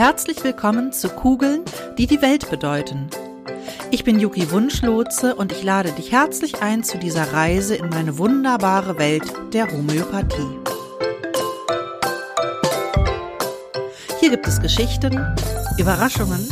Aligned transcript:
Herzlich 0.00 0.42
willkommen 0.42 0.94
zu 0.94 1.10
Kugeln, 1.10 1.60
die 1.98 2.06
die 2.06 2.22
Welt 2.22 2.48
bedeuten. 2.48 3.10
Ich 3.90 4.02
bin 4.02 4.18
Yuki 4.18 4.50
Wunschlotze 4.50 5.34
und 5.34 5.52
ich 5.52 5.62
lade 5.62 5.92
dich 5.92 6.10
herzlich 6.10 6.62
ein 6.62 6.82
zu 6.82 6.96
dieser 6.96 7.34
Reise 7.34 7.74
in 7.74 7.90
meine 7.90 8.16
wunderbare 8.16 8.96
Welt 8.96 9.30
der 9.52 9.70
Homöopathie. 9.70 10.58
Hier 14.20 14.30
gibt 14.30 14.46
es 14.48 14.62
Geschichten, 14.62 15.22
Überraschungen, 15.76 16.48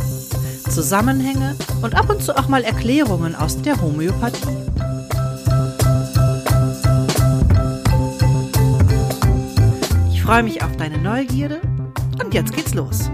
Zusammenhänge 0.69 1.57
und 1.81 1.95
ab 1.95 2.11
und 2.11 2.23
zu 2.23 2.37
auch 2.37 2.49
mal 2.49 2.65
Erklärungen 2.65 3.35
aus 3.35 3.63
der 3.63 3.81
Homöopathie. 3.81 4.59
Ich 10.13 10.23
freue 10.23 10.43
mich 10.43 10.63
auf 10.63 10.77
deine 10.77 10.99
Neugierde 10.99 11.63
und 12.23 12.35
jetzt 12.35 12.55
geht's 12.55 12.75
los. 12.75 13.11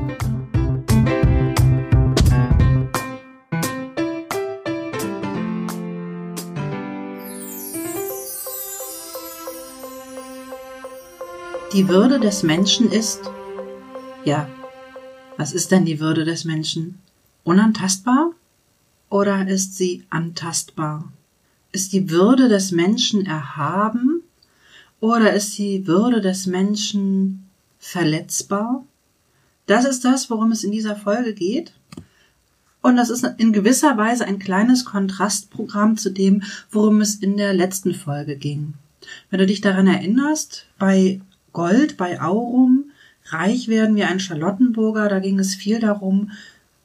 Die 11.74 11.88
Würde 11.88 12.20
des 12.20 12.45
Menschen 12.45 12.92
ist, 12.92 13.19
ja, 14.24 14.48
was 15.37 15.52
ist 15.52 15.73
denn 15.73 15.84
die 15.84 15.98
Würde 15.98 16.24
des 16.24 16.45
Menschen? 16.45 17.00
Unantastbar 17.42 18.30
oder 19.10 19.48
ist 19.48 19.77
sie 19.77 20.05
antastbar? 20.09 21.12
Ist 21.73 21.92
die 21.92 22.10
Würde 22.10 22.48
des 22.48 22.70
Menschen 22.70 23.27
erhaben 23.27 24.23
oder 25.00 25.33
ist 25.33 25.59
die 25.59 25.84
Würde 25.88 26.20
des 26.20 26.47
Menschen 26.47 27.50
verletzbar? 27.80 28.84
Das 29.66 29.84
ist 29.84 30.05
das, 30.05 30.31
worum 30.31 30.53
es 30.53 30.62
in 30.62 30.70
dieser 30.70 30.94
Folge 30.94 31.34
geht. 31.34 31.72
Und 32.83 32.94
das 32.94 33.11
ist 33.11 33.25
in 33.38 33.53
gewisser 33.53 33.97
Weise 33.97 34.27
ein 34.27 34.38
kleines 34.38 34.84
Kontrastprogramm 34.84 35.97
zu 35.97 36.12
dem, 36.12 36.44
worum 36.70 37.00
es 37.00 37.16
in 37.16 37.36
der 37.36 37.53
letzten 37.53 37.94
Folge 37.94 38.36
ging. 38.36 38.75
Wenn 39.28 39.41
du 39.41 39.47
dich 39.47 39.61
daran 39.61 39.88
erinnerst, 39.88 40.69
bei 40.78 41.20
Gold, 41.55 41.97
bei 41.97 42.20
Aurum, 42.20 42.91
reich 43.24 43.69
werden 43.69 43.97
wie 43.97 44.05
ein 44.05 44.20
Charlottenburger, 44.20 45.08
da 45.08 45.20
ging 45.20 45.38
es 45.38 45.55
viel 45.55 45.80
darum, 45.80 46.30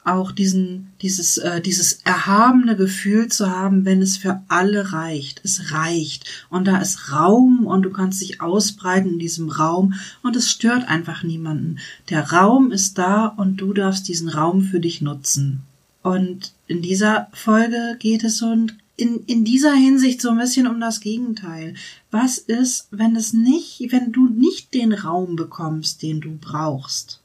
auch 0.06 0.32
diesen, 0.32 0.92
dieses, 1.02 1.38
äh, 1.38 1.62
dieses 1.62 2.00
erhabene 2.04 2.76
Gefühl 2.76 3.28
zu 3.28 3.52
haben, 3.52 3.86
wenn 3.86 4.02
es 4.02 4.18
für 4.18 4.42
alle 4.48 4.94
reicht. 4.94 5.42
Es 5.44 5.72
reicht. 5.72 6.26
Und 6.50 6.68
da 6.68 6.78
ist 6.78 7.12
Raum 7.12 7.68
und 7.68 7.84
du 7.84 7.92
kannst 7.92 8.22
dich 8.22 8.42
ausbreiten 8.42 9.14
in 9.14 9.20
diesem 9.20 9.50
Raum 9.50 9.94
und 10.24 10.36
es 10.36 10.50
stört 10.50 10.88
einfach 10.88 11.24
niemanden. 11.24 11.80
Der 12.10 12.32
Raum 12.32 12.72
ist 12.72 12.98
da 12.98 13.26
und 13.28 13.58
du 13.58 13.74
darfst 13.74 14.08
diesen 14.08 14.30
Raum 14.30 14.62
für 14.62 14.80
dich 14.80 15.02
nutzen. 15.02 15.64
Und 16.02 16.54
in 16.68 16.82
dieser 16.82 17.28
Folge 17.34 17.98
geht 18.00 18.24
es 18.24 18.38
so 18.38 18.56
in, 19.00 19.24
in 19.26 19.44
dieser 19.46 19.74
Hinsicht 19.74 20.22
so 20.22 20.30
ein 20.30 20.38
bisschen 20.38 20.68
um 20.68 20.80
das 20.80 21.00
Gegenteil. 21.00 21.76
Was 22.12 22.38
ist, 22.38 22.88
wenn 22.92 23.16
es 23.16 23.34
nicht, 23.34 23.92
wenn 23.92 24.12
du 24.12 24.28
nicht 24.28 24.74
den 24.74 24.94
Raum 24.94 25.36
bekommst, 25.36 26.02
den 26.04 26.22
du 26.22 26.38
brauchst? 26.40 27.22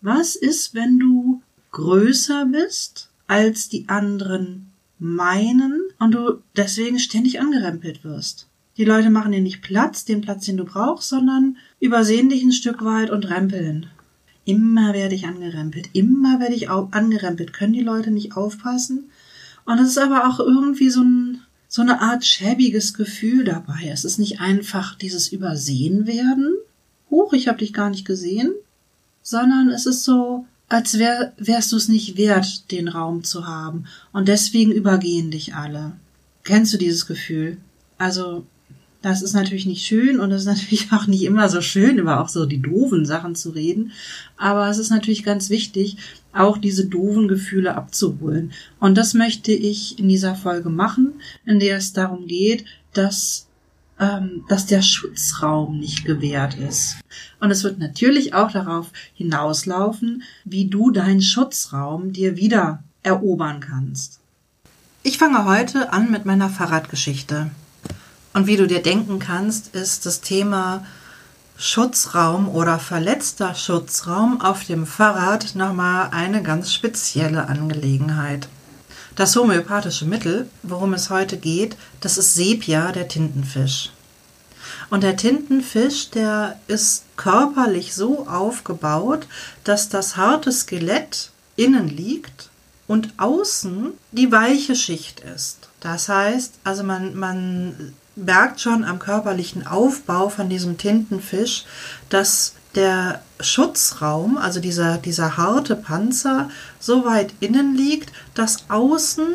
Was 0.00 0.36
ist, 0.36 0.74
wenn 0.74 0.98
du 0.98 1.42
größer 1.70 2.46
bist 2.46 3.10
als 3.26 3.68
die 3.68 3.88
anderen 3.88 4.68
meinen 4.98 5.82
und 5.98 6.12
du 6.12 6.42
deswegen 6.56 6.98
ständig 6.98 7.40
angerempelt 7.40 8.04
wirst. 8.04 8.48
Die 8.76 8.84
Leute 8.84 9.10
machen 9.10 9.32
dir 9.32 9.40
nicht 9.40 9.62
Platz, 9.62 10.04
den 10.04 10.20
Platz, 10.20 10.46
den 10.46 10.56
du 10.56 10.64
brauchst, 10.64 11.08
sondern 11.08 11.56
übersehen 11.80 12.28
dich 12.28 12.42
ein 12.42 12.52
Stück 12.52 12.84
weit 12.84 13.10
und 13.10 13.28
rempeln. 13.28 13.86
Immer 14.44 14.94
werde 14.94 15.14
ich 15.14 15.26
angerempelt, 15.26 15.90
immer 15.92 16.40
werde 16.40 16.54
ich 16.54 16.70
angerempelt. 16.70 17.52
Können 17.52 17.74
die 17.74 17.82
Leute 17.82 18.10
nicht 18.10 18.36
aufpassen? 18.36 19.10
Und 19.68 19.78
es 19.80 19.90
ist 19.90 19.98
aber 19.98 20.26
auch 20.26 20.40
irgendwie 20.40 20.88
so, 20.88 21.02
ein, 21.02 21.42
so 21.68 21.82
eine 21.82 22.00
Art 22.00 22.24
schäbiges 22.24 22.94
Gefühl 22.94 23.44
dabei. 23.44 23.90
Es 23.92 24.06
ist 24.06 24.18
nicht 24.18 24.40
einfach 24.40 24.94
dieses 24.94 25.28
Übersehen 25.28 26.06
werden. 26.06 26.56
Huch, 27.10 27.34
ich 27.34 27.48
habe 27.48 27.58
dich 27.58 27.74
gar 27.74 27.90
nicht 27.90 28.06
gesehen. 28.06 28.54
Sondern 29.20 29.68
es 29.68 29.84
ist 29.84 30.04
so, 30.04 30.46
als 30.70 30.98
wär, 30.98 31.34
wärst 31.36 31.70
du 31.70 31.76
es 31.76 31.88
nicht 31.88 32.16
wert, 32.16 32.70
den 32.70 32.88
Raum 32.88 33.24
zu 33.24 33.46
haben. 33.46 33.84
Und 34.10 34.28
deswegen 34.28 34.72
übergehen 34.72 35.30
dich 35.30 35.54
alle. 35.54 35.92
Kennst 36.44 36.72
du 36.72 36.78
dieses 36.78 37.04
Gefühl? 37.04 37.58
Also, 37.98 38.46
das 39.08 39.22
ist 39.22 39.32
natürlich 39.32 39.64
nicht 39.64 39.86
schön 39.86 40.20
und 40.20 40.30
es 40.32 40.42
ist 40.42 40.46
natürlich 40.46 40.88
auch 40.92 41.06
nicht 41.06 41.22
immer 41.22 41.48
so 41.48 41.62
schön, 41.62 41.98
über 41.98 42.20
auch 42.20 42.28
so 42.28 42.44
die 42.44 42.60
doofen 42.60 43.06
Sachen 43.06 43.34
zu 43.34 43.50
reden. 43.50 43.92
Aber 44.36 44.68
es 44.68 44.76
ist 44.76 44.90
natürlich 44.90 45.24
ganz 45.24 45.48
wichtig, 45.48 45.96
auch 46.34 46.58
diese 46.58 46.86
doofen 46.86 47.26
Gefühle 47.26 47.74
abzuholen. 47.74 48.52
Und 48.78 48.98
das 48.98 49.14
möchte 49.14 49.52
ich 49.52 49.98
in 49.98 50.08
dieser 50.08 50.34
Folge 50.34 50.68
machen, 50.68 51.14
in 51.46 51.58
der 51.58 51.78
es 51.78 51.94
darum 51.94 52.26
geht, 52.26 52.66
dass 52.92 53.46
ähm, 53.98 54.44
dass 54.48 54.66
der 54.66 54.82
Schutzraum 54.82 55.80
nicht 55.80 56.04
gewährt 56.04 56.56
ist. 56.56 56.98
Und 57.40 57.50
es 57.50 57.64
wird 57.64 57.78
natürlich 57.80 58.34
auch 58.34 58.52
darauf 58.52 58.92
hinauslaufen, 59.14 60.22
wie 60.44 60.66
du 60.66 60.90
deinen 60.90 61.22
Schutzraum 61.22 62.12
dir 62.12 62.36
wieder 62.36 62.84
erobern 63.02 63.58
kannst. 63.58 64.20
Ich 65.02 65.18
fange 65.18 65.46
heute 65.46 65.92
an 65.92 66.12
mit 66.12 66.26
meiner 66.26 66.48
Fahrradgeschichte. 66.48 67.50
Und 68.38 68.46
wie 68.46 68.56
du 68.56 68.68
dir 68.68 68.80
denken 68.80 69.18
kannst, 69.18 69.74
ist 69.74 70.06
das 70.06 70.20
Thema 70.20 70.86
Schutzraum 71.56 72.48
oder 72.48 72.78
verletzter 72.78 73.56
Schutzraum 73.56 74.40
auf 74.40 74.62
dem 74.62 74.86
Fahrrad 74.86 75.56
nochmal 75.56 76.10
eine 76.12 76.44
ganz 76.44 76.72
spezielle 76.72 77.48
Angelegenheit. 77.48 78.46
Das 79.16 79.34
homöopathische 79.34 80.04
Mittel, 80.04 80.48
worum 80.62 80.94
es 80.94 81.10
heute 81.10 81.36
geht, 81.36 81.76
das 82.00 82.16
ist 82.16 82.36
Sepia, 82.36 82.92
der 82.92 83.08
Tintenfisch. 83.08 83.90
Und 84.88 85.02
der 85.02 85.16
Tintenfisch, 85.16 86.10
der 86.10 86.60
ist 86.68 87.06
körperlich 87.16 87.92
so 87.92 88.28
aufgebaut, 88.28 89.26
dass 89.64 89.88
das 89.88 90.16
harte 90.16 90.52
Skelett 90.52 91.32
innen 91.56 91.88
liegt 91.88 92.50
und 92.86 93.14
außen 93.16 93.94
die 94.12 94.30
weiche 94.30 94.76
Schicht 94.76 95.18
ist. 95.18 95.68
Das 95.80 96.08
heißt, 96.08 96.54
also 96.62 96.84
man, 96.84 97.16
man 97.16 97.94
merkt 98.24 98.60
schon 98.60 98.84
am 98.84 98.98
körperlichen 98.98 99.66
Aufbau 99.66 100.28
von 100.28 100.48
diesem 100.48 100.78
Tintenfisch, 100.78 101.64
dass 102.08 102.54
der 102.74 103.22
Schutzraum, 103.40 104.36
also 104.36 104.60
dieser, 104.60 104.98
dieser 104.98 105.36
harte 105.36 105.76
Panzer, 105.76 106.50
so 106.78 107.04
weit 107.04 107.32
innen 107.40 107.74
liegt, 107.74 108.12
dass 108.34 108.68
außen 108.68 109.26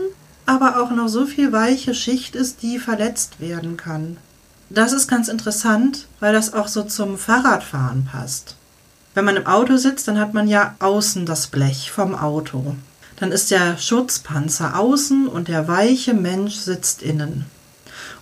aber 0.46 0.82
auch 0.82 0.92
noch 0.92 1.08
so 1.08 1.26
viel 1.26 1.52
weiche 1.52 1.94
Schicht 1.94 2.36
ist, 2.36 2.62
die 2.62 2.80
verletzt 2.80 3.40
werden 3.40 3.78
kann. 3.78 4.18
Das 4.70 4.92
ist 4.92 5.08
ganz 5.08 5.28
interessant, 5.28 6.08
weil 6.20 6.34
das 6.34 6.54
auch 6.54 6.68
so 6.68 6.84
zum 6.84 7.18
Fahrradfahren 7.18 8.06
passt. 8.12 8.56
Wenn 9.14 9.26
man 9.26 9.36
im 9.36 9.46
Auto 9.46 9.78
sitzt, 9.78 10.08
dann 10.08 10.20
hat 10.20 10.34
man 10.34 10.48
ja 10.48 10.76
außen 10.80 11.26
das 11.26 11.48
Blech 11.48 11.92
vom 11.92 12.16
Auto. 12.16 12.76
Dann 13.18 13.32
ist 13.32 13.52
der 13.52 13.78
Schutzpanzer 13.78 14.78
außen 14.78 15.28
und 15.28 15.48
der 15.48 15.68
weiche 15.68 16.14
Mensch 16.14 16.56
sitzt 16.56 17.04
innen. 17.04 17.46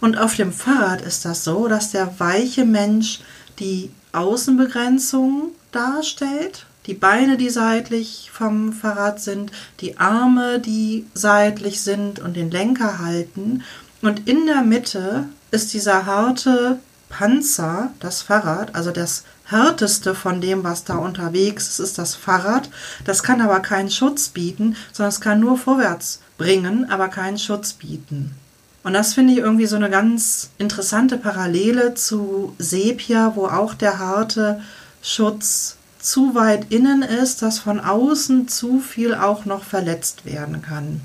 Und 0.01 0.17
auf 0.17 0.35
dem 0.35 0.51
Fahrrad 0.51 1.01
ist 1.01 1.25
das 1.25 1.43
so, 1.43 1.67
dass 1.67 1.91
der 1.91 2.19
weiche 2.19 2.65
Mensch 2.65 3.19
die 3.59 3.91
Außenbegrenzung 4.11 5.51
darstellt, 5.71 6.65
die 6.87 6.95
Beine, 6.95 7.37
die 7.37 7.51
seitlich 7.51 8.31
vom 8.33 8.73
Fahrrad 8.73 9.21
sind, 9.21 9.51
die 9.79 9.99
Arme, 9.99 10.59
die 10.59 11.05
seitlich 11.13 11.81
sind 11.81 12.19
und 12.19 12.35
den 12.35 12.49
Lenker 12.49 12.97
halten. 12.97 13.63
Und 14.01 14.27
in 14.27 14.47
der 14.47 14.63
Mitte 14.63 15.25
ist 15.51 15.71
dieser 15.73 16.07
harte 16.07 16.79
Panzer, 17.09 17.91
das 17.99 18.23
Fahrrad, 18.23 18.73
also 18.73 18.89
das 18.89 19.23
härteste 19.45 20.15
von 20.15 20.41
dem, 20.41 20.63
was 20.63 20.83
da 20.83 20.95
unterwegs 20.95 21.67
ist, 21.67 21.79
ist 21.79 21.97
das 21.99 22.15
Fahrrad. 22.15 22.71
Das 23.05 23.21
kann 23.21 23.41
aber 23.41 23.59
keinen 23.59 23.91
Schutz 23.91 24.29
bieten, 24.29 24.75
sondern 24.91 25.09
es 25.09 25.21
kann 25.21 25.39
nur 25.39 25.57
vorwärts 25.57 26.21
bringen, 26.39 26.89
aber 26.89 27.09
keinen 27.09 27.37
Schutz 27.37 27.73
bieten. 27.73 28.35
Und 28.83 28.93
das 28.93 29.13
finde 29.13 29.33
ich 29.33 29.39
irgendwie 29.39 29.67
so 29.67 29.75
eine 29.75 29.89
ganz 29.89 30.49
interessante 30.57 31.17
Parallele 31.17 31.93
zu 31.93 32.55
Sepia, 32.57 33.33
wo 33.35 33.45
auch 33.45 33.73
der 33.73 33.99
harte 33.99 34.61
Schutz 35.03 35.77
zu 35.99 36.33
weit 36.33 36.71
innen 36.71 37.03
ist, 37.03 37.43
dass 37.43 37.59
von 37.59 37.79
außen 37.79 38.47
zu 38.47 38.79
viel 38.79 39.13
auch 39.13 39.45
noch 39.45 39.63
verletzt 39.63 40.25
werden 40.25 40.61
kann. 40.63 41.01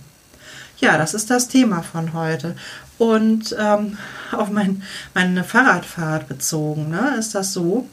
Ja, 0.79 0.97
das 0.97 1.13
ist 1.13 1.31
das 1.31 1.49
Thema 1.49 1.83
von 1.83 2.15
heute. 2.15 2.57
Und 2.99 3.55
ähm, 3.59 3.99
auf 4.33 4.51
mein, 4.51 4.83
meine 5.15 5.45
Fahrradfahrt 5.45 6.29
bezogen 6.29 6.89
ne, 6.89 7.15
ist 7.19 7.35
das 7.35 7.53
so, 7.53 7.87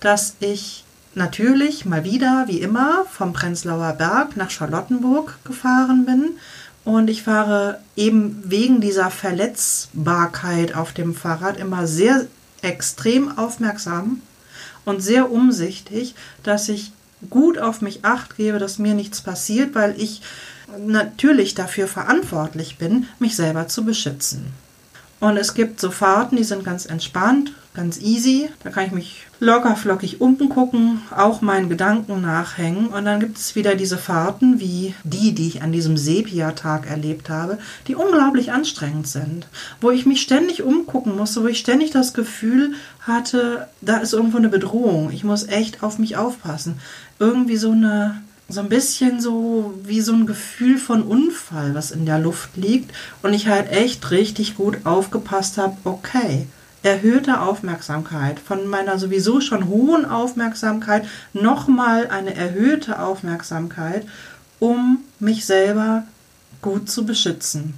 dass 0.00 0.36
ich 0.40 0.84
natürlich 1.14 1.84
mal 1.84 2.04
wieder, 2.04 2.44
wie 2.48 2.60
immer, 2.60 3.04
vom 3.10 3.32
Prenzlauer 3.32 3.92
Berg 3.92 4.36
nach 4.36 4.50
Charlottenburg 4.50 5.38
gefahren 5.44 6.04
bin 6.04 6.38
und 6.84 7.08
ich 7.08 7.22
fahre 7.22 7.78
eben 7.96 8.42
wegen 8.44 8.80
dieser 8.80 9.10
Verletzbarkeit 9.10 10.74
auf 10.74 10.92
dem 10.92 11.14
Fahrrad 11.14 11.58
immer 11.58 11.86
sehr 11.86 12.26
extrem 12.60 13.38
aufmerksam 13.38 14.20
und 14.84 15.00
sehr 15.00 15.30
umsichtig, 15.30 16.14
dass 16.42 16.68
ich 16.68 16.92
gut 17.30 17.58
auf 17.58 17.82
mich 17.82 18.04
acht 18.04 18.36
gebe, 18.36 18.58
dass 18.58 18.78
mir 18.78 18.94
nichts 18.94 19.20
passiert, 19.20 19.74
weil 19.74 19.94
ich 20.00 20.22
natürlich 20.78 21.54
dafür 21.54 21.86
verantwortlich 21.86 22.78
bin, 22.78 23.06
mich 23.18 23.36
selber 23.36 23.68
zu 23.68 23.84
beschützen. 23.84 24.46
Und 25.20 25.36
es 25.36 25.54
gibt 25.54 25.78
so 25.78 25.90
Fahrten, 25.90 26.36
die 26.36 26.44
sind 26.44 26.64
ganz 26.64 26.86
entspannt, 26.86 27.52
ganz 27.74 28.00
easy. 28.00 28.50
Da 28.64 28.70
kann 28.70 28.86
ich 28.86 28.92
mich 28.92 29.26
locker 29.42 29.74
flockig 29.74 30.20
unten 30.20 30.48
gucken, 30.48 31.02
auch 31.10 31.40
meinen 31.40 31.68
Gedanken 31.68 32.20
nachhängen. 32.20 32.86
Und 32.86 33.04
dann 33.04 33.18
gibt 33.18 33.36
es 33.38 33.56
wieder 33.56 33.74
diese 33.74 33.98
Fahrten 33.98 34.60
wie 34.60 34.94
die, 35.02 35.34
die 35.34 35.48
ich 35.48 35.62
an 35.62 35.72
diesem 35.72 35.96
Sepia-Tag 35.96 36.88
erlebt 36.88 37.28
habe, 37.28 37.58
die 37.88 37.96
unglaublich 37.96 38.52
anstrengend 38.52 39.08
sind. 39.08 39.48
Wo 39.80 39.90
ich 39.90 40.06
mich 40.06 40.22
ständig 40.22 40.62
umgucken 40.62 41.16
musste, 41.16 41.42
wo 41.42 41.48
ich 41.48 41.58
ständig 41.58 41.90
das 41.90 42.14
Gefühl 42.14 42.74
hatte, 43.00 43.66
da 43.80 43.96
ist 43.96 44.12
irgendwo 44.12 44.38
eine 44.38 44.48
Bedrohung. 44.48 45.10
Ich 45.10 45.24
muss 45.24 45.48
echt 45.48 45.82
auf 45.82 45.98
mich 45.98 46.16
aufpassen. 46.16 46.78
Irgendwie 47.18 47.56
so 47.56 47.72
eine 47.72 48.22
so 48.48 48.60
ein 48.60 48.68
bisschen 48.68 49.20
so 49.20 49.72
wie 49.82 50.02
so 50.02 50.12
ein 50.12 50.26
Gefühl 50.26 50.76
von 50.76 51.02
Unfall, 51.02 51.74
was 51.74 51.90
in 51.90 52.04
der 52.04 52.18
Luft 52.18 52.56
liegt 52.56 52.94
und 53.22 53.32
ich 53.32 53.48
halt 53.48 53.70
echt 53.72 54.10
richtig 54.10 54.56
gut 54.56 54.84
aufgepasst 54.84 55.56
habe, 55.56 55.76
okay, 55.84 56.46
erhöhte 56.82 57.40
Aufmerksamkeit, 57.40 58.40
von 58.40 58.66
meiner 58.66 58.98
sowieso 58.98 59.40
schon 59.40 59.68
hohen 59.68 60.04
Aufmerksamkeit 60.04 61.06
nochmal 61.32 62.08
eine 62.08 62.34
erhöhte 62.34 63.00
Aufmerksamkeit, 63.00 64.06
um 64.58 64.98
mich 65.18 65.46
selber 65.46 66.04
gut 66.60 66.90
zu 66.90 67.04
beschützen. 67.04 67.74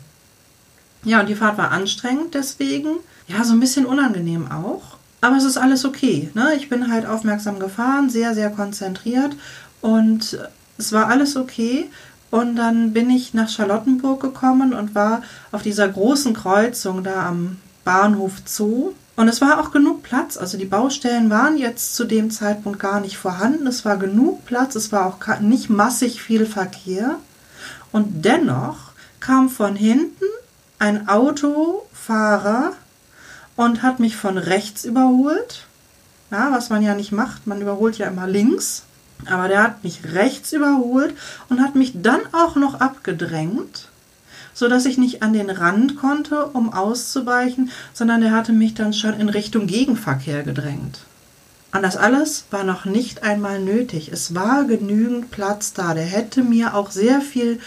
Ja, 1.04 1.20
und 1.20 1.28
die 1.28 1.34
Fahrt 1.34 1.58
war 1.58 1.70
anstrengend 1.70 2.34
deswegen, 2.34 2.96
ja, 3.28 3.44
so 3.44 3.52
ein 3.52 3.60
bisschen 3.60 3.86
unangenehm 3.86 4.50
auch. 4.50 4.96
Aber 5.20 5.36
es 5.36 5.44
ist 5.44 5.56
alles 5.56 5.84
okay. 5.84 6.30
Ne? 6.34 6.52
Ich 6.56 6.68
bin 6.68 6.92
halt 6.92 7.06
aufmerksam 7.06 7.58
gefahren, 7.58 8.10
sehr, 8.10 8.34
sehr 8.34 8.50
konzentriert 8.50 9.34
und 9.80 10.38
es 10.76 10.92
war 10.92 11.08
alles 11.08 11.36
okay. 11.36 11.88
Und 12.30 12.56
dann 12.56 12.92
bin 12.92 13.10
ich 13.10 13.32
nach 13.32 13.48
Charlottenburg 13.48 14.20
gekommen 14.20 14.74
und 14.74 14.94
war 14.94 15.22
auf 15.52 15.62
dieser 15.62 15.88
großen 15.88 16.34
Kreuzung 16.34 17.04
da 17.04 17.26
am 17.26 17.58
Bahnhof 17.84 18.32
Zoo. 18.46 18.92
Und 19.16 19.28
es 19.28 19.40
war 19.40 19.60
auch 19.60 19.70
genug 19.70 20.02
Platz. 20.02 20.36
Also 20.36 20.58
die 20.58 20.64
Baustellen 20.64 21.30
waren 21.30 21.56
jetzt 21.56 21.94
zu 21.94 22.04
dem 22.04 22.30
Zeitpunkt 22.30 22.80
gar 22.80 23.00
nicht 23.00 23.16
vorhanden. 23.16 23.66
Es 23.66 23.84
war 23.84 23.96
genug 23.96 24.44
Platz. 24.44 24.74
Es 24.74 24.90
war 24.90 25.06
auch 25.06 25.40
nicht 25.40 25.70
massig 25.70 26.22
viel 26.22 26.46
Verkehr. 26.46 27.16
Und 27.92 28.24
dennoch 28.24 28.92
kam 29.20 29.48
von 29.48 29.76
hinten 29.76 30.24
ein 30.78 31.08
Autofahrer 31.08 32.72
und 33.56 33.82
hat 33.82 34.00
mich 34.00 34.16
von 34.16 34.36
rechts 34.36 34.84
überholt. 34.84 35.66
Ja, 36.30 36.50
was 36.50 36.70
man 36.70 36.82
ja 36.82 36.94
nicht 36.94 37.12
macht. 37.12 37.46
Man 37.46 37.60
überholt 37.60 37.98
ja 37.98 38.08
immer 38.08 38.26
links. 38.26 38.82
Aber 39.26 39.48
der 39.48 39.62
hat 39.62 39.84
mich 39.84 40.00
rechts 40.12 40.52
überholt 40.52 41.14
und 41.48 41.60
hat 41.62 41.76
mich 41.76 41.92
dann 41.94 42.20
auch 42.32 42.56
noch 42.56 42.80
abgedrängt, 42.80 43.88
so 44.54 44.68
dass 44.68 44.86
ich 44.86 44.96
nicht 44.96 45.22
an 45.22 45.32
den 45.32 45.50
Rand 45.50 45.96
konnte, 45.96 46.46
um 46.46 46.72
auszuweichen, 46.72 47.70
sondern 47.92 48.22
er 48.22 48.32
hatte 48.32 48.52
mich 48.52 48.74
dann 48.74 48.92
schon 48.92 49.18
in 49.20 49.28
Richtung 49.28 49.66
Gegenverkehr 49.66 50.42
gedrängt. 50.42 51.00
Und 51.72 51.82
das 51.82 51.96
alles 51.96 52.44
war 52.50 52.64
noch 52.64 52.84
nicht 52.84 53.24
einmal 53.24 53.60
nötig. 53.60 54.10
Es 54.12 54.34
war 54.34 54.64
genügend 54.64 55.32
Platz 55.32 55.72
da. 55.72 55.92
Der 55.92 56.04
hätte 56.04 56.44
mir 56.44 56.74
auch 56.74 56.92
sehr 56.92 57.20
viel 57.20 57.58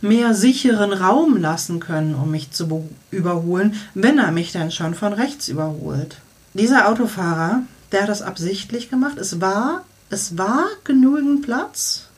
mehr 0.00 0.34
sicheren 0.34 0.92
Raum 0.92 1.36
lassen 1.36 1.78
können, 1.78 2.16
um 2.16 2.32
mich 2.32 2.50
zu 2.50 2.88
überholen, 3.12 3.76
wenn 3.94 4.18
er 4.18 4.32
mich 4.32 4.50
dann 4.50 4.72
schon 4.72 4.94
von 4.94 5.12
rechts 5.12 5.46
überholt. 5.46 6.16
Dieser 6.54 6.88
Autofahrer, 6.88 7.62
der 7.92 8.02
hat 8.02 8.08
das 8.08 8.20
absichtlich 8.20 8.90
gemacht. 8.90 9.16
Es 9.16 9.40
war 9.40 9.84
es 10.12 10.36
war 10.36 10.66
genügend 10.84 11.40
Platz 11.40 12.08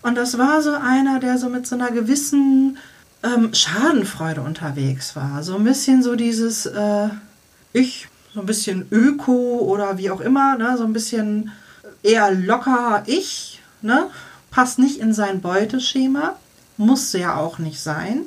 und 0.00 0.14
das 0.14 0.38
war 0.38 0.62
so 0.62 0.72
einer, 0.72 1.20
der 1.20 1.36
so 1.36 1.50
mit 1.50 1.66
so 1.66 1.74
einer 1.74 1.90
gewissen 1.90 2.78
ähm, 3.22 3.54
Schadenfreude 3.54 4.40
unterwegs 4.40 5.16
war. 5.16 5.42
So 5.42 5.56
ein 5.56 5.64
bisschen 5.64 6.02
so 6.02 6.16
dieses 6.16 6.66
äh, 6.66 7.08
Ich, 7.72 8.08
so 8.34 8.40
ein 8.40 8.46
bisschen 8.46 8.86
Öko 8.90 9.60
oder 9.60 9.98
wie 9.98 10.10
auch 10.10 10.20
immer, 10.20 10.56
ne? 10.56 10.76
so 10.76 10.84
ein 10.84 10.92
bisschen 10.92 11.52
eher 12.02 12.32
locker 12.32 13.02
Ich, 13.06 13.60
ne? 13.80 14.08
passt 14.50 14.78
nicht 14.78 14.98
in 14.98 15.14
sein 15.14 15.40
Beuteschema, 15.40 16.36
muss 16.76 17.12
ja 17.12 17.36
auch 17.36 17.58
nicht 17.58 17.80
sein. 17.80 18.22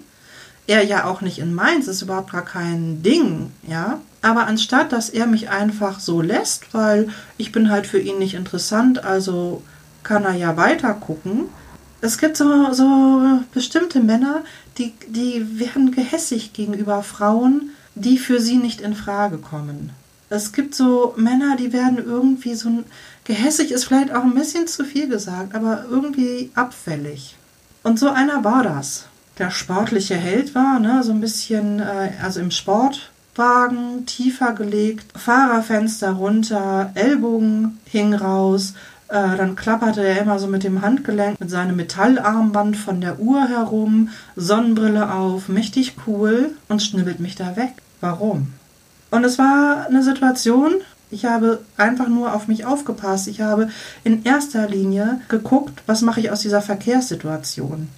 Er 0.68 0.84
ja 0.84 1.06
auch 1.06 1.22
nicht 1.22 1.38
in 1.38 1.54
meins, 1.54 1.88
ist 1.88 2.02
überhaupt 2.02 2.32
gar 2.32 2.44
kein 2.44 3.04
Ding, 3.04 3.52
ja. 3.68 4.00
Aber 4.24 4.48
anstatt, 4.48 4.92
dass 4.92 5.10
er 5.10 5.28
mich 5.28 5.50
einfach 5.50 6.00
so 6.00 6.22
lässt, 6.22 6.74
weil 6.74 7.10
ich 7.38 7.52
bin 7.52 7.70
halt 7.70 7.86
für 7.86 8.00
ihn 8.00 8.18
nicht 8.18 8.34
interessant, 8.34 9.04
also 9.04 9.62
kann 10.02 10.26
er 10.26 10.34
ja 10.34 10.58
weiter 10.58 10.96
gucken. 10.96 11.50
Es 12.06 12.20
gibt 12.20 12.38
so, 12.38 12.72
so 12.72 13.40
bestimmte 13.52 14.00
Männer, 14.00 14.44
die, 14.78 14.94
die 15.08 15.60
werden 15.60 15.90
gehässig 15.90 16.54
gegenüber 16.54 17.02
Frauen, 17.02 17.72
die 17.96 18.20
für 18.20 18.40
sie 18.40 18.58
nicht 18.58 18.80
in 18.80 18.94
Frage 18.94 19.40
kommen. 19.40 19.90
Es 20.30 20.54
gibt 20.54 20.76
so 20.76 21.16
Männer, 21.18 21.56
die 21.56 21.74
werden 21.74 21.98
irgendwie 21.98 22.54
so 22.54 22.84
gehässig 23.24 23.72
ist 23.72 23.86
vielleicht 23.86 24.14
auch 24.14 24.24
ein 24.24 24.36
bisschen 24.36 24.68
zu 24.68 24.86
viel 24.86 25.10
gesagt, 25.10 25.56
aber 25.56 25.86
irgendwie 25.90 26.52
abfällig. 26.54 27.38
Und 27.82 27.98
so 27.98 28.10
einer 28.10 28.44
war 28.44 28.62
das. 28.62 29.06
Der 29.40 29.50
sportliche 29.50 30.16
Held 30.16 30.54
war, 30.54 30.80
ne, 30.80 31.02
so 31.02 31.12
ein 31.12 31.22
bisschen, 31.22 31.80
äh, 31.80 32.12
also 32.22 32.40
im 32.40 32.52
Sport 32.52 33.10
Wagen 33.36 34.06
tiefer 34.06 34.54
gelegt, 34.54 35.18
Fahrerfenster 35.18 36.12
runter, 36.12 36.92
Ellbogen 36.94 37.80
hing 37.86 38.14
raus, 38.14 38.76
dann 39.08 39.56
klapperte 39.56 40.04
er 40.04 40.22
immer 40.22 40.40
so 40.40 40.48
mit 40.48 40.64
dem 40.64 40.82
Handgelenk 40.82 41.40
mit 41.40 41.50
seinem 41.50 41.76
Metallarmband 41.76 42.76
von 42.76 43.02
der 43.02 43.20
Uhr 43.20 43.48
herum, 43.48 44.10
Sonnenbrille 44.36 45.14
auf, 45.14 45.48
mächtig 45.48 45.96
cool 46.08 46.52
und 46.70 46.82
schnibbelt 46.82 47.20
mich 47.20 47.36
da 47.36 47.56
weg. 47.56 47.74
Warum? 48.02 48.54
Und 49.12 49.24
es 49.24 49.38
war 49.38 49.86
eine 49.88 50.04
Situation, 50.04 50.74
ich 51.12 51.26
habe 51.26 51.62
einfach 51.78 52.08
nur 52.08 52.34
auf 52.34 52.48
mich 52.48 52.66
aufgepasst. 52.66 53.28
Ich 53.28 53.42
habe 53.42 53.70
in 54.04 54.26
erster 54.26 54.68
Linie 54.68 55.22
geguckt, 55.30 55.84
was 55.86 56.02
mache 56.02 56.20
ich 56.20 56.32
aus 56.32 56.42
dieser 56.42 56.62
Verkehrssituation 56.62 57.90